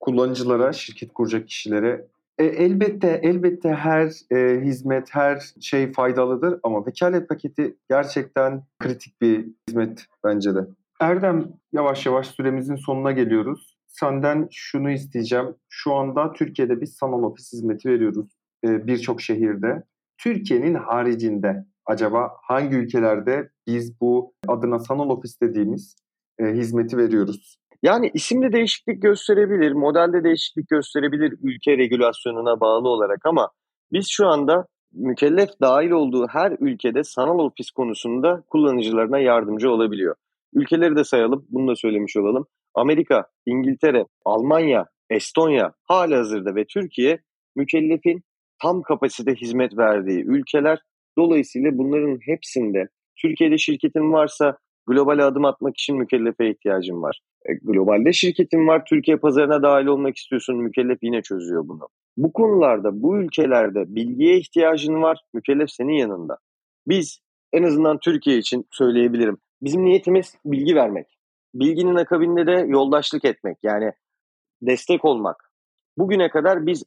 Kullanıcılara, 0.00 0.72
şirket 0.72 1.12
kuracak 1.12 1.48
kişilere 1.48 2.06
e, 2.38 2.44
elbette 2.44 3.20
elbette 3.22 3.68
her 3.68 4.12
e, 4.30 4.60
hizmet, 4.60 5.14
her 5.14 5.52
şey 5.60 5.92
faydalıdır 5.92 6.60
ama 6.62 6.86
vekalet 6.86 7.28
paketi 7.28 7.76
gerçekten 7.90 8.62
kritik 8.78 9.20
bir 9.20 9.46
hizmet 9.68 10.06
bence 10.24 10.54
de. 10.54 10.60
Erdem 11.00 11.52
yavaş 11.72 12.06
yavaş 12.06 12.26
süremizin 12.26 12.76
sonuna 12.76 13.12
geliyoruz. 13.12 13.78
Senden 13.86 14.48
şunu 14.50 14.90
isteyeceğim. 14.90 15.54
Şu 15.68 15.94
anda 15.94 16.32
Türkiye'de 16.32 16.80
biz 16.80 16.92
sanal 16.92 17.22
ofis 17.22 17.52
hizmeti 17.52 17.88
veriyoruz 17.88 18.38
e, 18.64 18.86
birçok 18.86 19.20
şehirde. 19.20 19.82
Türkiye'nin 20.18 20.74
haricinde 20.74 21.64
acaba 21.86 22.30
hangi 22.42 22.76
ülkelerde 22.76 23.50
biz 23.66 24.00
bu 24.00 24.34
adına 24.48 24.78
sanal 24.78 25.10
ofis 25.10 25.40
dediğimiz 25.40 25.96
e, 26.38 26.44
hizmeti 26.44 26.96
veriyoruz? 26.96 27.58
Yani 27.82 28.10
isimde 28.14 28.52
değişiklik 28.52 29.02
gösterebilir, 29.02 29.72
modelde 29.72 30.24
değişiklik 30.24 30.68
gösterebilir 30.68 31.34
ülke 31.42 31.78
regülasyonuna 31.78 32.60
bağlı 32.60 32.88
olarak 32.88 33.26
ama 33.26 33.50
biz 33.92 34.06
şu 34.10 34.26
anda 34.26 34.66
mükellef 34.92 35.48
dahil 35.60 35.90
olduğu 35.90 36.26
her 36.28 36.56
ülkede 36.60 37.04
sanal 37.04 37.38
ofis 37.38 37.70
konusunda 37.70 38.42
kullanıcılarına 38.50 39.18
yardımcı 39.18 39.70
olabiliyor. 39.70 40.14
Ülkeleri 40.54 40.96
de 40.96 41.04
sayalım, 41.04 41.46
bunu 41.50 41.70
da 41.70 41.76
söylemiş 41.76 42.16
olalım. 42.16 42.46
Amerika, 42.74 43.26
İngiltere, 43.46 44.06
Almanya, 44.24 44.86
Estonya, 45.10 45.72
halihazırda 45.84 46.54
ve 46.54 46.64
Türkiye 46.64 47.18
mükellefin 47.56 48.22
tam 48.62 48.82
kapasite 48.82 49.34
hizmet 49.34 49.78
verdiği 49.78 50.24
ülkeler. 50.24 50.78
Dolayısıyla 51.18 51.78
bunların 51.78 52.18
hepsinde 52.22 52.88
Türkiye'de 53.16 53.58
şirketin 53.58 54.12
varsa 54.12 54.58
globale 54.88 55.24
adım 55.24 55.44
atmak 55.44 55.76
için 55.76 55.96
mükellefe 55.96 56.50
ihtiyacın 56.50 57.02
var. 57.02 57.20
E, 57.48 57.54
globalde 57.54 58.12
şirketin 58.12 58.66
var, 58.66 58.82
Türkiye 58.88 59.16
pazarına 59.16 59.62
dahil 59.62 59.86
olmak 59.86 60.16
istiyorsun, 60.16 60.56
mükellef 60.56 60.98
yine 61.02 61.22
çözüyor 61.22 61.68
bunu. 61.68 61.88
Bu 62.16 62.32
konularda, 62.32 63.02
bu 63.02 63.18
ülkelerde 63.18 63.94
bilgiye 63.94 64.38
ihtiyacın 64.38 65.02
var, 65.02 65.18
mükellef 65.34 65.70
senin 65.70 65.92
yanında. 65.92 66.38
Biz 66.86 67.20
en 67.52 67.62
azından 67.62 67.98
Türkiye 67.98 68.38
için 68.38 68.66
söyleyebilirim. 68.70 69.38
Bizim 69.62 69.84
niyetimiz 69.84 70.34
bilgi 70.44 70.74
vermek. 70.74 71.18
Bilginin 71.54 71.94
akabinde 71.94 72.46
de 72.46 72.64
yoldaşlık 72.68 73.24
etmek. 73.24 73.58
Yani 73.62 73.92
destek 74.62 75.04
olmak. 75.04 75.52
Bugüne 75.98 76.30
kadar 76.30 76.66
biz 76.66 76.84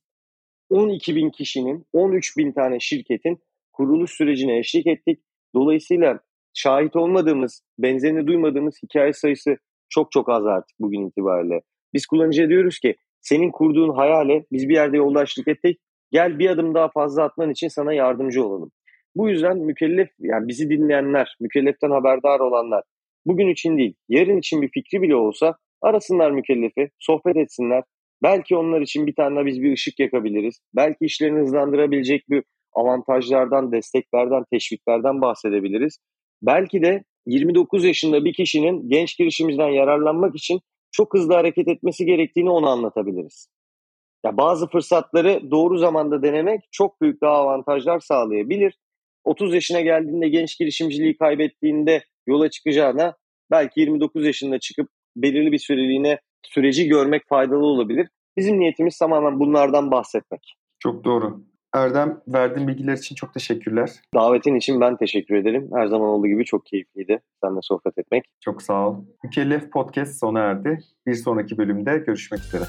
12 0.69 1.15
bin 1.15 1.29
kişinin, 1.29 1.85
13 1.93 2.37
bin 2.37 2.51
tane 2.51 2.79
şirketin 2.79 3.39
kuruluş 3.73 4.11
sürecine 4.11 4.57
eşlik 4.57 4.87
ettik. 4.87 5.19
Dolayısıyla 5.55 6.19
şahit 6.53 6.95
olmadığımız, 6.95 7.63
benzerini 7.79 8.27
duymadığımız 8.27 8.75
hikaye 8.83 9.13
sayısı 9.13 9.57
çok 9.89 10.11
çok 10.11 10.29
az 10.29 10.45
artık 10.45 10.79
bugün 10.79 11.07
itibariyle. 11.07 11.61
Biz 11.93 12.05
kullanıcıya 12.05 12.49
diyoruz 12.49 12.79
ki 12.79 12.95
senin 13.21 13.51
kurduğun 13.51 13.89
hayale 13.89 14.45
biz 14.51 14.69
bir 14.69 14.73
yerde 14.73 14.97
yoldaşlık 14.97 15.47
ettik. 15.47 15.79
Gel 16.11 16.39
bir 16.39 16.49
adım 16.49 16.73
daha 16.73 16.89
fazla 16.89 17.23
atman 17.23 17.49
için 17.49 17.67
sana 17.67 17.93
yardımcı 17.93 18.45
olalım. 18.45 18.71
Bu 19.15 19.29
yüzden 19.29 19.57
mükellef, 19.57 20.09
yani 20.19 20.47
bizi 20.47 20.69
dinleyenler, 20.69 21.35
mükelleften 21.39 21.91
haberdar 21.91 22.39
olanlar, 22.39 22.83
bugün 23.25 23.47
için 23.47 23.77
değil, 23.77 23.93
yarın 24.09 24.37
için 24.37 24.61
bir 24.61 24.69
fikri 24.69 25.01
bile 25.01 25.15
olsa 25.15 25.57
arasınlar 25.81 26.31
mükellefi, 26.31 26.89
sohbet 26.99 27.37
etsinler. 27.37 27.83
Belki 28.23 28.55
onlar 28.55 28.81
için 28.81 29.07
bir 29.07 29.15
tane 29.15 29.45
biz 29.45 29.61
bir 29.61 29.73
ışık 29.73 29.99
yakabiliriz. 29.99 30.59
Belki 30.75 31.05
işlerini 31.05 31.39
hızlandırabilecek 31.39 32.29
bir 32.29 32.43
avantajlardan, 32.73 33.71
desteklerden, 33.71 34.43
teşviklerden 34.51 35.21
bahsedebiliriz. 35.21 35.97
Belki 36.41 36.81
de 36.81 37.03
29 37.25 37.85
yaşında 37.85 38.25
bir 38.25 38.33
kişinin 38.33 38.89
genç 38.89 39.17
girişimimizden 39.17 39.69
yararlanmak 39.69 40.35
için 40.35 40.59
çok 40.91 41.13
hızlı 41.13 41.33
hareket 41.33 41.67
etmesi 41.67 42.05
gerektiğini 42.05 42.49
ona 42.49 42.69
anlatabiliriz. 42.69 43.47
Ya 44.25 44.37
bazı 44.37 44.67
fırsatları 44.67 45.51
doğru 45.51 45.77
zamanda 45.77 46.23
denemek 46.23 46.61
çok 46.71 47.01
büyük 47.01 47.21
daha 47.21 47.33
avantajlar 47.33 47.99
sağlayabilir. 47.99 48.73
30 49.23 49.53
yaşına 49.53 49.81
geldiğinde 49.81 50.29
genç 50.29 50.59
girişimciliği 50.59 51.17
kaybettiğinde 51.17 52.03
yola 52.27 52.49
çıkacağına 52.49 53.15
belki 53.51 53.79
29 53.79 54.25
yaşında 54.25 54.59
çıkıp 54.59 54.89
belirli 55.15 55.51
bir 55.51 55.57
süreliğine 55.57 56.19
süreci 56.43 56.87
görmek 56.87 57.27
faydalı 57.29 57.65
olabilir. 57.65 58.07
Bizim 58.37 58.59
niyetimiz 58.59 58.97
tamamen 58.97 59.39
bunlardan 59.39 59.91
bahsetmek. 59.91 60.55
Çok 60.79 61.03
doğru. 61.03 61.43
Erdem 61.73 62.21
verdiğin 62.27 62.67
bilgiler 62.67 62.97
için 62.97 63.15
çok 63.15 63.33
teşekkürler. 63.33 63.89
Davetin 64.15 64.55
için 64.55 64.81
ben 64.81 64.97
teşekkür 64.97 65.35
ederim. 65.35 65.69
Her 65.73 65.87
zaman 65.87 66.09
olduğu 66.09 66.27
gibi 66.27 66.45
çok 66.45 66.65
keyifliydi 66.65 67.19
seninle 67.43 67.59
sohbet 67.61 67.97
etmek. 67.97 68.25
Çok 68.39 68.61
sağ 68.61 68.89
ol. 68.89 68.95
Mükellef 69.23 69.71
Podcast 69.71 70.19
sona 70.19 70.39
erdi. 70.39 70.79
Bir 71.07 71.15
sonraki 71.15 71.57
bölümde 71.57 71.97
görüşmek 71.97 72.39
üzere. 72.41 72.63